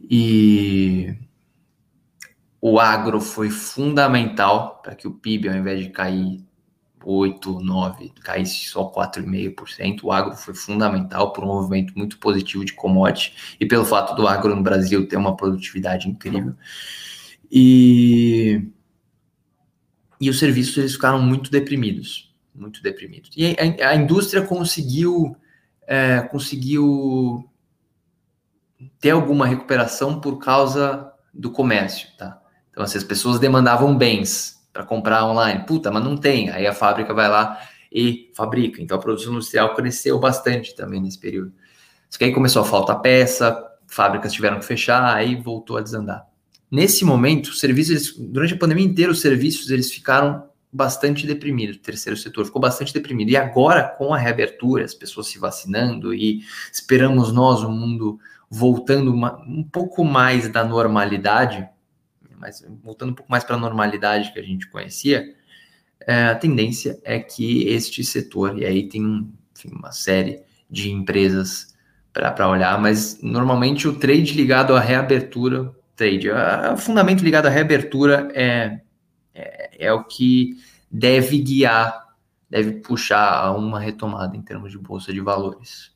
E 0.01 1.15
o 2.59 2.79
agro 2.79 3.21
foi 3.21 3.51
fundamental 3.51 4.81
para 4.81 4.95
que 4.95 5.07
o 5.07 5.13
PIB, 5.13 5.49
ao 5.49 5.55
invés 5.55 5.83
de 5.83 5.89
cair 5.89 6.43
8, 7.03 7.59
9, 7.59 8.13
caísse 8.21 8.65
só 8.65 8.89
4,5%. 8.91 10.03
O 10.03 10.11
agro 10.11 10.35
foi 10.35 10.53
fundamental 10.53 11.33
por 11.33 11.43
um 11.43 11.47
movimento 11.47 11.93
muito 11.97 12.17
positivo 12.17 12.63
de 12.63 12.73
commodity 12.73 13.55
e 13.59 13.65
pelo 13.65 13.85
fato 13.85 14.15
do 14.15 14.27
agro 14.27 14.55
no 14.55 14.63
Brasil 14.63 15.07
ter 15.07 15.17
uma 15.17 15.35
produtividade 15.35 16.09
incrível. 16.09 16.55
E, 17.51 18.67
e 20.19 20.29
os 20.29 20.39
serviços 20.39 20.77
eles 20.77 20.93
ficaram 20.93 21.21
muito 21.21 21.51
deprimidos, 21.51 22.33
muito 22.53 22.81
deprimidos. 22.81 23.29
E 23.35 23.55
a, 23.81 23.89
a 23.89 23.95
indústria 23.95 24.41
conseguiu, 24.41 25.35
é, 25.85 26.21
conseguiu 26.21 27.47
ter 28.99 29.11
alguma 29.11 29.45
recuperação 29.45 30.19
por 30.19 30.37
causa 30.39 31.11
do 31.33 31.51
comércio, 31.51 32.07
tá? 32.17 32.41
Então, 32.71 32.83
assim, 32.83 32.97
as 32.97 33.03
pessoas 33.03 33.39
demandavam 33.39 33.95
bens, 33.95 34.62
para 34.73 34.83
comprar 34.83 35.25
online. 35.25 35.63
Puta, 35.65 35.91
mas 35.91 36.03
não 36.03 36.17
tem. 36.17 36.49
Aí 36.49 36.65
a 36.65 36.73
fábrica 36.73 37.13
vai 37.13 37.29
lá 37.29 37.59
e 37.91 38.31
fabrica. 38.35 38.81
Então 38.81 38.97
a 38.97 38.99
produção 38.99 39.31
industrial 39.31 39.75
cresceu 39.75 40.19
bastante 40.19 40.75
também 40.75 40.99
nesse 40.99 41.19
período. 41.19 41.53
Só 42.09 42.17
que 42.17 42.25
aí 42.25 42.33
começou 42.33 42.63
a 42.63 42.65
faltar 42.65 42.99
peça, 43.01 43.63
fábricas 43.87 44.33
tiveram 44.33 44.59
que 44.59 44.65
fechar, 44.65 45.15
aí 45.15 45.35
voltou 45.35 45.77
a 45.77 45.81
desandar. 45.81 46.25
Nesse 46.69 47.05
momento, 47.05 47.53
serviços, 47.53 48.17
durante 48.17 48.55
a 48.55 48.57
pandemia 48.57 48.85
inteira, 48.85 49.11
os 49.11 49.21
serviços 49.21 49.69
eles 49.69 49.91
ficaram 49.91 50.49
bastante 50.71 51.27
deprimidos. 51.27 51.75
O 51.75 51.79
terceiro 51.79 52.17
setor 52.17 52.45
ficou 52.45 52.59
bastante 52.59 52.91
deprimido. 52.91 53.29
E 53.29 53.37
agora, 53.37 53.83
com 53.83 54.11
a 54.11 54.17
reabertura, 54.17 54.83
as 54.83 54.93
pessoas 54.95 55.27
se 55.27 55.37
vacinando 55.37 56.15
e 56.15 56.41
esperamos 56.71 57.31
nós, 57.31 57.61
o 57.61 57.69
mundo 57.69 58.19
voltando 58.49 59.13
uma, 59.13 59.39
um 59.47 59.63
pouco 59.63 60.03
mais 60.03 60.49
da 60.49 60.63
normalidade, 60.63 61.67
mas 62.43 62.61
voltando 62.83 63.11
um 63.11 63.15
pouco 63.15 63.31
mais 63.31 63.43
para 63.43 63.55
a 63.55 63.59
normalidade 63.59 64.33
que 64.33 64.39
a 64.39 64.43
gente 64.43 64.67
conhecia, 64.67 65.33
é, 66.05 66.25
a 66.25 66.35
tendência 66.35 66.99
é 67.03 67.19
que 67.19 67.67
este 67.69 68.03
setor, 68.03 68.59
e 68.59 68.65
aí 68.65 68.89
tem 68.89 69.31
enfim, 69.55 69.69
uma 69.71 69.93
série 69.93 70.43
de 70.69 70.91
empresas 70.91 71.73
para 72.11 72.49
olhar, 72.49 72.79
mas 72.79 73.21
normalmente 73.23 73.87
o 73.87 73.97
trade 73.97 74.33
ligado 74.33 74.75
à 74.75 74.79
reabertura, 74.79 75.73
trade, 75.95 76.29
o 76.29 76.77
fundamento 76.77 77.23
ligado 77.23 77.45
à 77.45 77.49
reabertura 77.49 78.29
é, 78.33 78.81
é, 79.33 79.87
é 79.87 79.93
o 79.93 80.03
que 80.03 80.57
deve 80.91 81.39
guiar, 81.39 82.15
deve 82.49 82.73
puxar 82.81 83.33
a 83.33 83.51
uma 83.53 83.79
retomada 83.79 84.35
em 84.35 84.41
termos 84.41 84.71
de 84.71 84.77
bolsa 84.77 85.13
de 85.13 85.21
valores. 85.21 85.91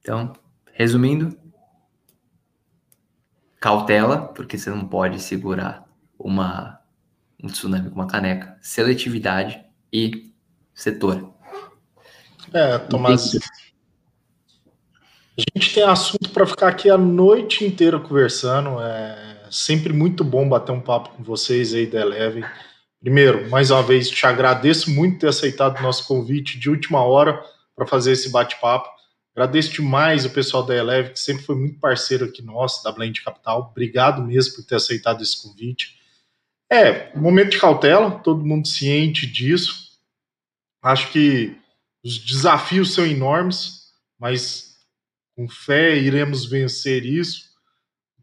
Então, 0.00 0.32
resumindo, 0.72 1.38
cautela, 3.60 4.18
porque 4.18 4.56
você 4.56 4.70
não 4.70 4.86
pode 4.86 5.20
segurar 5.20 5.84
uma, 6.18 6.80
um 7.42 7.48
tsunami 7.48 7.90
com 7.90 7.96
uma 7.96 8.06
caneca, 8.06 8.56
seletividade 8.60 9.60
e 9.92 10.32
setor. 10.74 11.32
É, 12.52 12.78
Tomás. 12.78 13.36
A 15.36 15.40
gente 15.56 15.74
tem 15.74 15.84
assunto 15.84 16.30
para 16.30 16.46
ficar 16.46 16.68
aqui 16.68 16.90
a 16.90 16.98
noite 16.98 17.64
inteira 17.64 18.00
conversando. 18.00 18.80
É 18.80 19.46
sempre 19.50 19.92
muito 19.92 20.24
bom 20.24 20.48
bater 20.48 20.72
um 20.72 20.80
papo 20.80 21.10
com 21.10 21.22
vocês 21.22 21.72
aí 21.74 21.86
da 21.86 22.00
Eleven. 22.00 22.44
Primeiro, 23.00 23.48
mais 23.48 23.70
uma 23.70 23.82
vez, 23.82 24.10
te 24.10 24.26
agradeço 24.26 24.90
muito 24.90 25.20
ter 25.20 25.28
aceitado 25.28 25.78
o 25.78 25.82
nosso 25.82 26.06
convite 26.06 26.58
de 26.58 26.68
última 26.68 27.02
hora 27.02 27.40
para 27.76 27.86
fazer 27.86 28.12
esse 28.12 28.30
bate-papo. 28.30 28.88
Agradeço 29.38 29.70
demais 29.70 30.24
o 30.24 30.30
pessoal 30.30 30.66
da 30.66 30.74
Eleve, 30.74 31.10
que 31.10 31.20
sempre 31.20 31.44
foi 31.44 31.54
muito 31.54 31.78
parceiro 31.78 32.24
aqui 32.24 32.42
nosso, 32.42 32.82
da 32.82 32.90
Blend 32.90 33.22
Capital. 33.22 33.68
Obrigado 33.70 34.20
mesmo 34.20 34.56
por 34.56 34.64
ter 34.64 34.74
aceitado 34.74 35.22
esse 35.22 35.40
convite. 35.40 35.96
É, 36.68 37.16
momento 37.16 37.50
de 37.50 37.60
cautela, 37.60 38.18
todo 38.18 38.44
mundo 38.44 38.66
ciente 38.66 39.28
disso. 39.28 39.92
Acho 40.82 41.12
que 41.12 41.56
os 42.02 42.18
desafios 42.18 42.92
são 42.92 43.06
enormes, 43.06 43.92
mas 44.18 44.76
com 45.36 45.48
fé 45.48 45.96
iremos 45.96 46.44
vencer 46.44 47.06
isso. 47.06 47.44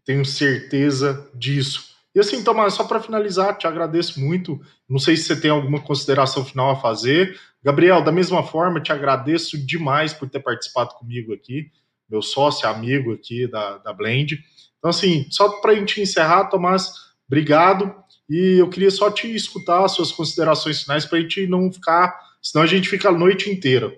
Tenho 0.04 0.26
certeza 0.26 1.32
disso. 1.34 1.95
E 2.16 2.20
assim, 2.20 2.42
Tomás, 2.42 2.74
só 2.74 2.86
para 2.86 3.02
finalizar, 3.02 3.58
te 3.58 3.68
agradeço 3.68 4.22
muito. 4.22 4.62
Não 4.90 4.98
sei 4.98 5.18
se 5.18 5.24
você 5.24 5.36
tem 5.40 5.52
alguma 5.52 5.82
consideração 5.82 6.46
final 6.46 6.72
a 6.72 6.78
fazer. 6.78 7.38
Gabriel, 7.62 8.02
da 8.02 8.12
mesma 8.12 8.42
forma, 8.42 8.80
te 8.80 8.94
agradeço 8.94 9.58
demais 9.58 10.14
por 10.14 10.30
ter 10.30 10.40
participado 10.40 10.96
comigo 10.96 11.34
aqui, 11.34 11.70
meu 12.10 12.22
sócio, 12.22 12.70
amigo 12.70 13.12
aqui 13.12 13.48
da, 13.48 13.80
da 13.80 13.92
Blend. 13.92 14.40
Então, 14.78 14.90
assim, 14.90 15.28
só 15.30 15.60
para 15.60 15.74
a 15.74 15.76
gente 15.76 16.00
encerrar, 16.00 16.46
Tomás, 16.46 16.90
obrigado. 17.28 17.94
E 18.30 18.60
eu 18.60 18.70
queria 18.70 18.92
só 18.92 19.12
te 19.12 19.36
escutar 19.36 19.84
as 19.84 19.92
suas 19.92 20.12
considerações 20.12 20.84
finais 20.84 21.06
para 21.06 21.18
a 21.18 21.22
gente 21.22 21.46
não 21.48 21.70
ficar, 21.70 22.18
senão 22.42 22.64
a 22.64 22.68
gente 22.68 22.88
fica 22.88 23.10
a 23.10 23.12
noite 23.12 23.50
inteira. 23.50 23.94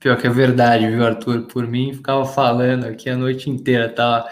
Pior 0.00 0.16
que 0.16 0.26
é 0.26 0.30
verdade, 0.30 0.88
viu, 0.88 1.06
Arthur? 1.06 1.42
Por 1.42 1.68
mim, 1.68 1.94
ficava 1.94 2.24
falando 2.24 2.86
aqui 2.86 3.08
a 3.08 3.16
noite 3.16 3.48
inteira, 3.48 3.88
tá? 3.88 4.28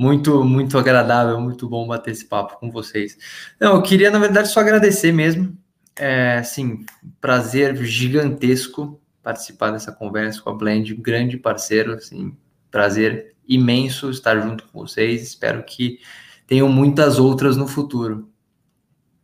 Muito, 0.00 0.42
muito 0.42 0.78
agradável, 0.78 1.38
muito 1.38 1.68
bom 1.68 1.86
bater 1.86 2.12
esse 2.12 2.24
papo 2.24 2.58
com 2.58 2.70
vocês. 2.70 3.18
Não, 3.60 3.74
eu 3.74 3.82
queria, 3.82 4.10
na 4.10 4.18
verdade, 4.18 4.48
só 4.48 4.60
agradecer 4.60 5.12
mesmo 5.12 5.54
é, 5.94 6.38
assim, 6.38 6.86
prazer 7.20 7.76
gigantesco 7.84 8.98
participar 9.22 9.72
dessa 9.72 9.92
conversa 9.92 10.40
com 10.40 10.48
a 10.48 10.54
Blend, 10.54 10.94
grande 10.94 11.36
parceiro, 11.36 11.92
assim, 11.92 12.34
prazer 12.70 13.34
imenso 13.46 14.08
estar 14.08 14.40
junto 14.40 14.64
com 14.68 14.80
vocês. 14.80 15.22
Espero 15.22 15.62
que 15.64 15.98
tenham 16.46 16.70
muitas 16.70 17.18
outras 17.18 17.58
no 17.58 17.68
futuro. 17.68 18.26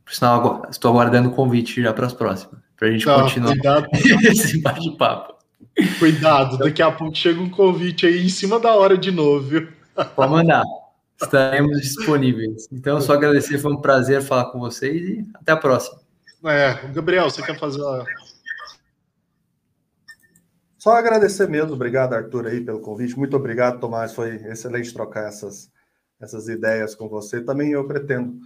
Por 0.04 0.12
sinal, 0.12 0.66
estou 0.70 0.90
aguardando 0.90 1.30
o 1.30 1.32
convite 1.32 1.80
já 1.80 1.94
para 1.94 2.04
as 2.04 2.12
próximas, 2.12 2.60
para 2.76 2.88
a 2.88 2.90
gente 2.90 3.06
Não, 3.06 3.22
continuar 3.22 3.52
cuidado. 3.52 3.86
esse 4.28 4.60
bate-papo. 4.60 5.36
Cuidado, 5.98 6.58
daqui 6.58 6.82
a 6.82 6.92
pouco 6.92 7.16
chega 7.16 7.40
um 7.40 7.48
convite 7.48 8.06
aí 8.06 8.26
em 8.26 8.28
cima 8.28 8.60
da 8.60 8.74
hora 8.74 8.98
de 8.98 9.10
novo, 9.10 9.48
viu? 9.48 9.75
Pode 10.14 10.30
mandar. 10.30 10.64
Estaremos 11.20 11.80
disponíveis. 11.80 12.68
Então, 12.70 13.00
só 13.00 13.14
agradecer, 13.14 13.58
foi 13.58 13.72
um 13.72 13.80
prazer 13.80 14.22
falar 14.22 14.50
com 14.52 14.58
vocês 14.58 15.08
e 15.08 15.26
até 15.34 15.52
a 15.52 15.56
próxima. 15.56 16.00
É, 16.44 16.88
Gabriel, 16.88 17.30
você 17.30 17.42
quer 17.42 17.58
fazer 17.58 17.82
a... 17.82 18.04
Só 20.78 20.92
agradecer 20.92 21.48
mesmo, 21.48 21.72
obrigado 21.72 22.12
Arthur 22.12 22.46
aí 22.46 22.60
pelo 22.60 22.80
convite, 22.80 23.18
muito 23.18 23.34
obrigado 23.34 23.80
Tomás, 23.80 24.14
foi 24.14 24.36
excelente 24.36 24.92
trocar 24.92 25.26
essas, 25.26 25.68
essas 26.20 26.48
ideias 26.48 26.94
com 26.94 27.08
você. 27.08 27.40
Também 27.40 27.72
eu 27.72 27.86
pretendo 27.88 28.38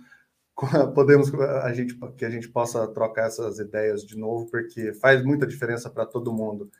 podemos 0.94 1.32
a 1.34 1.72
gente 1.72 1.98
que 2.16 2.24
a 2.24 2.30
gente 2.30 2.48
possa 2.48 2.86
trocar 2.88 3.26
essas 3.26 3.58
ideias 3.58 4.04
de 4.04 4.16
novo, 4.16 4.46
porque 4.50 4.92
faz 4.94 5.22
muita 5.24 5.46
diferença 5.46 5.88
para 5.88 6.06
todo 6.06 6.32
mundo. 6.32 6.70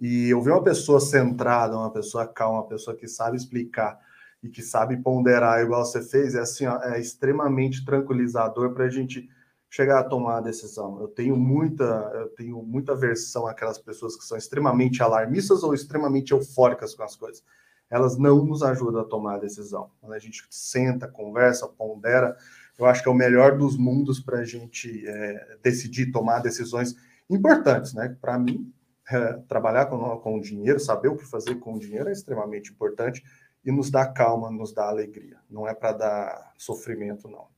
E 0.00 0.30
eu 0.30 0.42
vi 0.42 0.50
uma 0.50 0.62
pessoa 0.62 1.00
centrada, 1.00 1.76
uma 1.76 1.92
pessoa 1.92 2.26
calma, 2.26 2.60
uma 2.60 2.68
pessoa 2.68 2.96
que 2.96 3.08
sabe 3.08 3.36
explicar 3.36 3.98
e 4.42 4.48
que 4.48 4.62
sabe 4.62 4.96
ponderar 4.98 5.60
igual 5.60 5.84
você 5.84 6.02
fez, 6.02 6.34
é 6.34 6.40
assim, 6.40 6.66
ó, 6.66 6.80
é 6.82 7.00
extremamente 7.00 7.84
tranquilizador 7.84 8.72
para 8.72 8.84
a 8.84 8.88
gente 8.88 9.28
chegar 9.68 10.00
a 10.00 10.04
tomar 10.04 10.38
a 10.38 10.40
decisão. 10.40 11.00
Eu 11.00 11.08
tenho 11.08 11.36
muita, 11.36 11.84
eu 12.14 12.28
tenho 12.30 12.62
muita 12.62 12.92
aversão 12.92 13.46
àquelas 13.46 13.78
pessoas 13.78 14.16
que 14.16 14.24
são 14.24 14.36
extremamente 14.36 15.02
alarmistas 15.02 15.62
ou 15.62 15.74
extremamente 15.74 16.32
eufóricas 16.32 16.94
com 16.94 17.02
as 17.02 17.16
coisas. 17.16 17.42
Elas 17.90 18.16
não 18.16 18.44
nos 18.44 18.62
ajudam 18.62 19.00
a 19.00 19.04
tomar 19.04 19.34
a 19.34 19.38
decisão. 19.38 19.90
Quando 20.00 20.12
a 20.12 20.18
gente 20.18 20.44
senta, 20.50 21.06
conversa, 21.06 21.68
pondera, 21.68 22.36
eu 22.78 22.86
acho 22.86 23.02
que 23.02 23.08
é 23.08 23.12
o 23.12 23.14
melhor 23.14 23.56
dos 23.56 23.76
mundos 23.76 24.20
para 24.20 24.38
a 24.38 24.44
gente 24.44 25.06
é, 25.06 25.58
decidir 25.62 26.10
tomar 26.10 26.40
decisões 26.40 26.94
importantes, 27.28 27.94
né? 27.94 28.16
Para 28.20 28.38
mim, 28.38 28.72
é, 29.10 29.34
trabalhar 29.48 29.86
com, 29.86 29.98
com 30.18 30.40
dinheiro, 30.40 30.80
saber 30.80 31.08
o 31.08 31.16
que 31.16 31.24
fazer 31.24 31.56
com 31.56 31.74
o 31.74 31.78
dinheiro 31.78 32.08
é 32.08 32.12
extremamente 32.12 32.72
importante 32.72 33.22
e 33.66 33.72
nos 33.72 33.90
dá 33.90 34.06
calma, 34.06 34.48
nos 34.48 34.72
dá 34.72 34.88
alegria. 34.88 35.38
Não 35.50 35.66
é 35.66 35.74
para 35.74 35.92
dar 35.92 36.52
sofrimento, 36.56 37.28
não. 37.28 37.48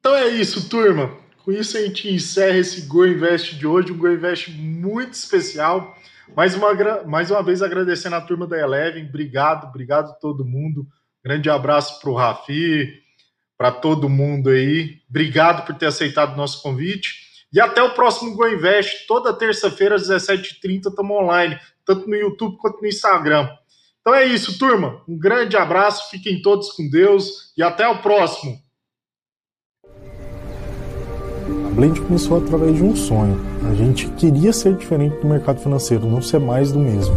Então 0.00 0.16
é 0.16 0.26
isso, 0.26 0.68
turma. 0.68 1.16
Com 1.44 1.52
isso 1.52 1.78
a 1.78 1.80
gente 1.80 2.12
encerra 2.12 2.58
esse 2.58 2.82
Go 2.82 3.06
Invest 3.06 3.56
de 3.56 3.66
hoje, 3.66 3.92
um 3.92 3.96
Go 3.96 4.08
Invest 4.08 4.50
muito 4.50 5.12
especial. 5.12 5.96
Mais 6.36 6.54
uma, 6.54 6.74
mais 7.06 7.30
uma 7.30 7.42
vez 7.42 7.62
agradecendo 7.62 8.16
a 8.16 8.20
turma 8.20 8.46
da 8.46 8.58
Eleven. 8.58 9.06
Obrigado, 9.06 9.68
obrigado 9.68 10.10
a 10.10 10.14
todo 10.14 10.44
mundo. 10.44 10.86
Grande 11.24 11.48
abraço 11.48 12.00
para 12.00 12.10
o 12.10 12.14
Rafi, 12.14 12.92
para 13.56 13.70
todo 13.70 14.08
mundo 14.08 14.50
aí. 14.50 15.00
Obrigado 15.08 15.64
por 15.64 15.76
ter 15.76 15.86
aceitado 15.86 16.34
o 16.34 16.36
nosso 16.36 16.60
convite. 16.60 17.28
E 17.52 17.60
até 17.60 17.82
o 17.82 17.94
próximo 17.94 18.34
Go 18.34 18.48
Invest. 18.48 19.06
Toda 19.06 19.32
terça-feira, 19.32 19.94
às 19.94 20.08
17h30, 20.08 20.88
estamos 20.88 21.16
online, 21.16 21.58
tanto 21.84 22.08
no 22.08 22.16
YouTube 22.16 22.58
quanto 22.58 22.82
no 22.82 22.88
Instagram. 22.88 23.48
Então 24.00 24.14
é 24.14 24.24
isso, 24.24 24.58
turma. 24.58 25.02
Um 25.08 25.18
grande 25.18 25.56
abraço, 25.56 26.10
fiquem 26.10 26.40
todos 26.40 26.72
com 26.72 26.88
Deus 26.88 27.52
e 27.56 27.62
até 27.62 27.86
o 27.86 28.00
próximo. 28.00 28.58
A 31.66 31.70
Blend 31.74 32.00
começou 32.00 32.38
através 32.38 32.76
de 32.76 32.82
um 32.82 32.96
sonho. 32.96 33.38
A 33.70 33.74
gente 33.74 34.08
queria 34.12 34.52
ser 34.52 34.74
diferente 34.76 35.20
do 35.20 35.28
mercado 35.28 35.60
financeiro, 35.60 36.06
não 36.06 36.22
ser 36.22 36.40
mais 36.40 36.72
do 36.72 36.78
mesmo. 36.78 37.14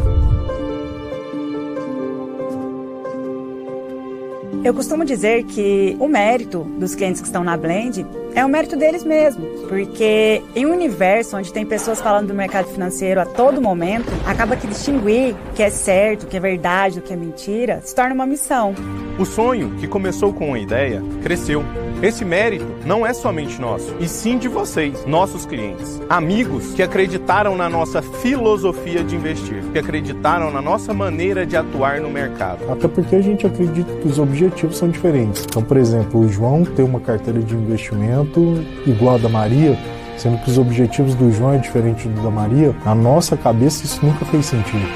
Eu 4.64 4.76
costumo 4.76 5.04
dizer 5.04 5.44
que 5.46 5.98
o 6.00 6.08
mérito 6.08 6.60
dos 6.78 6.94
clientes 6.94 7.20
que 7.20 7.26
estão 7.26 7.44
na 7.44 7.58
Blend 7.58 8.06
é 8.36 8.46
o 8.46 8.50
mérito 8.50 8.78
deles 8.78 9.04
mesmo, 9.04 9.44
porque 9.68 10.40
em 10.56 10.68
um 10.68 10.72
universo 10.72 11.36
onde 11.36 11.52
tem 11.52 11.66
pessoas 11.66 12.00
falando 12.00 12.28
do 12.28 12.34
mercado 12.36 12.68
financeiro 12.68 13.20
a 13.20 13.26
todo 13.26 13.60
momento, 13.60 14.12
acaba 14.24 14.56
que 14.56 14.68
distinguir 14.68 15.34
o 15.50 15.54
que 15.56 15.64
é 15.64 15.72
certo, 15.72 16.24
o 16.24 16.28
que 16.28 16.38
é 16.38 16.40
verdade, 16.40 17.00
o 17.00 17.02
que 17.02 17.12
é 17.12 17.16
mentira, 17.16 17.82
se 17.84 17.96
torna 17.96 18.14
uma 18.14 18.28
missão. 18.28 18.76
O 19.18 19.26
sonho, 19.26 19.72
que 19.80 19.88
começou 19.88 20.32
com 20.32 20.50
uma 20.50 20.60
ideia, 20.60 21.02
cresceu. 21.24 21.64
Esse 22.02 22.26
mérito 22.26 22.66
não 22.84 23.06
é 23.06 23.14
somente 23.14 23.62
nosso, 23.62 23.94
e 24.00 24.08
sim 24.08 24.40
de 24.40 24.48
vocês, 24.48 25.06
nossos 25.06 25.46
clientes. 25.46 26.02
Amigos 26.10 26.74
que 26.74 26.82
acreditaram 26.82 27.56
na 27.56 27.70
nossa 27.70 28.02
filosofia 28.02 29.04
de 29.04 29.16
investir, 29.16 29.64
que 29.72 29.78
acreditaram 29.78 30.50
na 30.50 30.64
nossa 30.64 30.96
maneira 30.96 31.46
de 31.46 31.56
atuar 31.56 32.02
no 32.02 32.10
mercado. 32.10 32.72
Até 32.72 32.88
porque 32.88 33.16
a 33.16 33.22
gente 33.22 33.46
acredita 33.46 33.94
que 33.98 34.08
os 34.08 34.18
objetivos 34.18 34.80
são 34.80 34.90
diferentes. 34.90 35.46
Então, 35.46 35.62
por 35.62 35.78
exemplo, 35.78 36.22
o 36.22 36.28
João 36.28 36.64
tem 36.64 36.84
uma 36.84 37.00
carteira 37.00 37.40
de 37.40 37.54
investimento 37.54 38.66
igual 38.88 39.16
a 39.16 39.20
da 39.20 39.30
Maria, 39.30 39.78
sendo 40.18 40.40
que 40.40 40.50
os 40.50 40.58
objetivos 40.58 41.14
do 41.14 41.32
João 41.32 41.54
é 41.54 41.58
diferente 41.60 42.08
do 42.08 42.24
da 42.24 42.32
Maria. 42.32 42.76
Na 42.84 42.96
nossa 42.96 43.38
cabeça 43.38 43.86
isso 43.86 44.04
nunca 44.04 44.26
fez 44.26 44.48
sentido. 44.48 44.90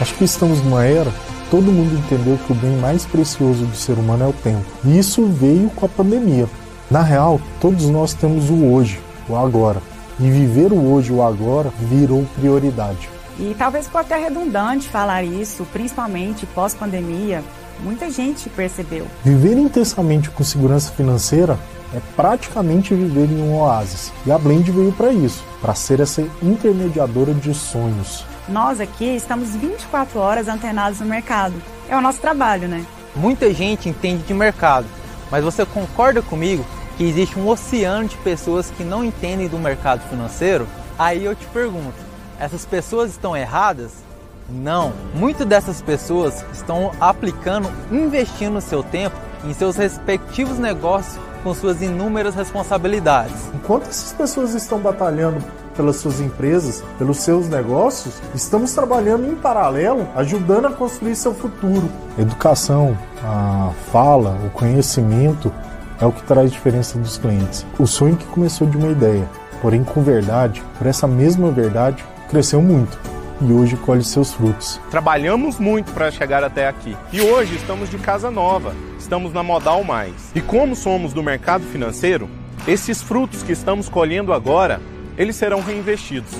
Acho 0.00 0.14
que 0.16 0.24
estamos 0.24 0.60
numa 0.64 0.84
era 0.84 1.12
todo 1.52 1.70
mundo 1.70 1.94
entendeu 1.98 2.38
que 2.46 2.50
o 2.50 2.54
bem 2.54 2.78
mais 2.78 3.04
precioso 3.04 3.66
do 3.66 3.76
ser 3.76 3.98
humano 3.98 4.24
é 4.24 4.26
o 4.26 4.32
tempo. 4.32 4.64
E 4.86 4.98
isso 4.98 5.26
veio 5.26 5.68
com 5.68 5.84
a 5.84 5.88
pandemia. 5.88 6.48
Na 6.90 7.02
real, 7.02 7.38
todos 7.60 7.90
nós 7.90 8.14
temos 8.14 8.48
o 8.48 8.72
hoje, 8.72 8.98
o 9.28 9.36
agora. 9.36 9.82
E 10.18 10.30
viver 10.30 10.72
o 10.72 10.82
hoje, 10.82 11.12
o 11.12 11.22
agora, 11.22 11.70
virou 11.78 12.24
prioridade. 12.40 13.06
E 13.38 13.54
talvez 13.58 13.84
ficou 13.84 14.00
até 14.00 14.16
redundante 14.16 14.88
falar 14.88 15.24
isso, 15.24 15.66
principalmente 15.70 16.46
pós-pandemia. 16.46 17.44
Muita 17.80 18.10
gente 18.10 18.48
percebeu. 18.48 19.06
Viver 19.22 19.58
intensamente 19.58 20.30
com 20.30 20.42
segurança 20.42 20.90
financeira 20.92 21.58
é 21.94 22.00
praticamente 22.16 22.94
viver 22.94 23.30
em 23.30 23.42
um 23.42 23.58
oásis. 23.58 24.10
E 24.24 24.32
a 24.32 24.38
Blend 24.38 24.70
veio 24.70 24.92
para 24.92 25.12
isso, 25.12 25.44
para 25.60 25.74
ser 25.74 26.00
essa 26.00 26.26
intermediadora 26.42 27.34
de 27.34 27.52
sonhos. 27.52 28.24
Nós 28.48 28.80
aqui 28.80 29.04
estamos 29.04 29.54
24 29.54 30.18
horas 30.18 30.48
antenados 30.48 30.98
no 30.98 31.06
mercado. 31.06 31.54
É 31.88 31.96
o 31.96 32.00
nosso 32.00 32.20
trabalho, 32.20 32.66
né? 32.66 32.84
Muita 33.14 33.52
gente 33.54 33.88
entende 33.88 34.24
de 34.24 34.34
mercado, 34.34 34.86
mas 35.30 35.44
você 35.44 35.64
concorda 35.64 36.20
comigo 36.20 36.64
que 36.96 37.04
existe 37.04 37.38
um 37.38 37.46
oceano 37.46 38.08
de 38.08 38.16
pessoas 38.18 38.70
que 38.70 38.82
não 38.82 39.04
entendem 39.04 39.46
do 39.46 39.58
mercado 39.58 40.00
financeiro? 40.08 40.66
Aí 40.98 41.24
eu 41.24 41.36
te 41.36 41.46
pergunto, 41.46 41.94
essas 42.38 42.66
pessoas 42.66 43.12
estão 43.12 43.36
erradas? 43.36 43.92
Não. 44.48 44.92
Muitas 45.14 45.46
dessas 45.46 45.80
pessoas 45.80 46.44
estão 46.52 46.90
aplicando, 47.00 47.70
investindo 47.92 48.60
seu 48.60 48.82
tempo 48.82 49.16
em 49.44 49.54
seus 49.54 49.76
respectivos 49.76 50.58
negócios 50.58 51.16
com 51.44 51.54
suas 51.54 51.80
inúmeras 51.80 52.34
responsabilidades. 52.34 53.50
Enquanto 53.54 53.88
essas 53.88 54.12
pessoas 54.12 54.54
estão 54.54 54.78
batalhando 54.78 55.44
pelas 55.76 55.96
suas 55.96 56.20
empresas, 56.20 56.84
pelos 56.98 57.18
seus 57.18 57.48
negócios, 57.48 58.14
estamos 58.34 58.72
trabalhando 58.72 59.30
em 59.30 59.34
paralelo, 59.34 60.06
ajudando 60.14 60.66
a 60.66 60.72
construir 60.72 61.16
seu 61.16 61.34
futuro. 61.34 61.88
Educação, 62.18 62.96
a 63.24 63.70
fala, 63.90 64.38
o 64.46 64.50
conhecimento 64.50 65.52
é 66.00 66.06
o 66.06 66.12
que 66.12 66.22
traz 66.22 66.50
diferença 66.50 66.98
dos 66.98 67.16
clientes. 67.16 67.64
O 67.78 67.86
sonho 67.86 68.16
que 68.16 68.26
começou 68.26 68.66
de 68.66 68.76
uma 68.76 68.88
ideia, 68.88 69.28
porém 69.60 69.84
com 69.84 70.02
verdade, 70.02 70.62
por 70.78 70.86
essa 70.86 71.06
mesma 71.06 71.50
verdade, 71.50 72.04
cresceu 72.28 72.60
muito 72.60 72.98
e 73.40 73.52
hoje 73.52 73.76
colhe 73.76 74.04
seus 74.04 74.32
frutos. 74.32 74.80
Trabalhamos 74.90 75.58
muito 75.58 75.92
para 75.92 76.10
chegar 76.10 76.44
até 76.44 76.68
aqui 76.68 76.96
e 77.12 77.20
hoje 77.20 77.56
estamos 77.56 77.90
de 77.90 77.98
casa 77.98 78.30
nova, 78.30 78.74
estamos 78.98 79.32
na 79.32 79.42
Modal 79.42 79.82
Mais. 79.84 80.30
E 80.34 80.40
como 80.40 80.76
somos 80.76 81.12
do 81.12 81.22
mercado 81.22 81.64
financeiro, 81.64 82.28
esses 82.66 83.02
frutos 83.02 83.42
que 83.42 83.52
estamos 83.52 83.88
colhendo 83.88 84.32
agora 84.32 84.80
eles 85.16 85.36
serão 85.36 85.60
reinvestidos 85.60 86.32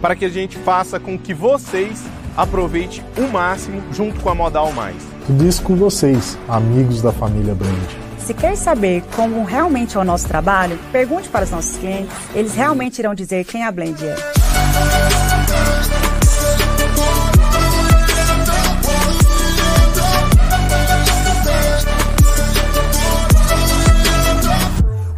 para 0.00 0.14
que 0.14 0.24
a 0.24 0.28
gente 0.28 0.58
faça 0.58 1.00
com 1.00 1.18
que 1.18 1.32
vocês 1.32 2.02
aproveitem 2.36 3.02
o 3.16 3.28
máximo 3.28 3.82
junto 3.92 4.20
com 4.20 4.28
a 4.28 4.34
Modal 4.34 4.72
Mais. 4.72 5.02
Tudo 5.26 5.46
isso 5.46 5.62
com 5.62 5.76
vocês, 5.76 6.38
amigos 6.48 7.00
da 7.00 7.12
família 7.12 7.54
Brand. 7.54 7.72
Se 8.18 8.34
quer 8.34 8.56
saber 8.56 9.02
como 9.14 9.44
realmente 9.44 9.96
é 9.96 10.00
o 10.00 10.04
nosso 10.04 10.26
trabalho, 10.26 10.78
pergunte 10.90 11.28
para 11.28 11.44
os 11.44 11.50
nossos 11.50 11.76
clientes, 11.76 12.14
eles 12.34 12.54
realmente 12.54 12.98
irão 12.98 13.14
dizer 13.14 13.44
quem 13.44 13.64
a 13.64 13.70
Blend 13.70 14.04
é. 14.04 14.16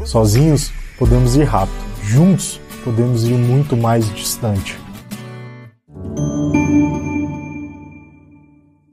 Sozinhos 0.04 0.70
podemos 0.98 1.36
ir 1.36 1.44
rápido, 1.44 1.76
juntos 2.02 2.60
podemos 2.86 3.24
ir 3.24 3.34
muito 3.34 3.76
mais 3.76 4.08
distante. 4.14 4.78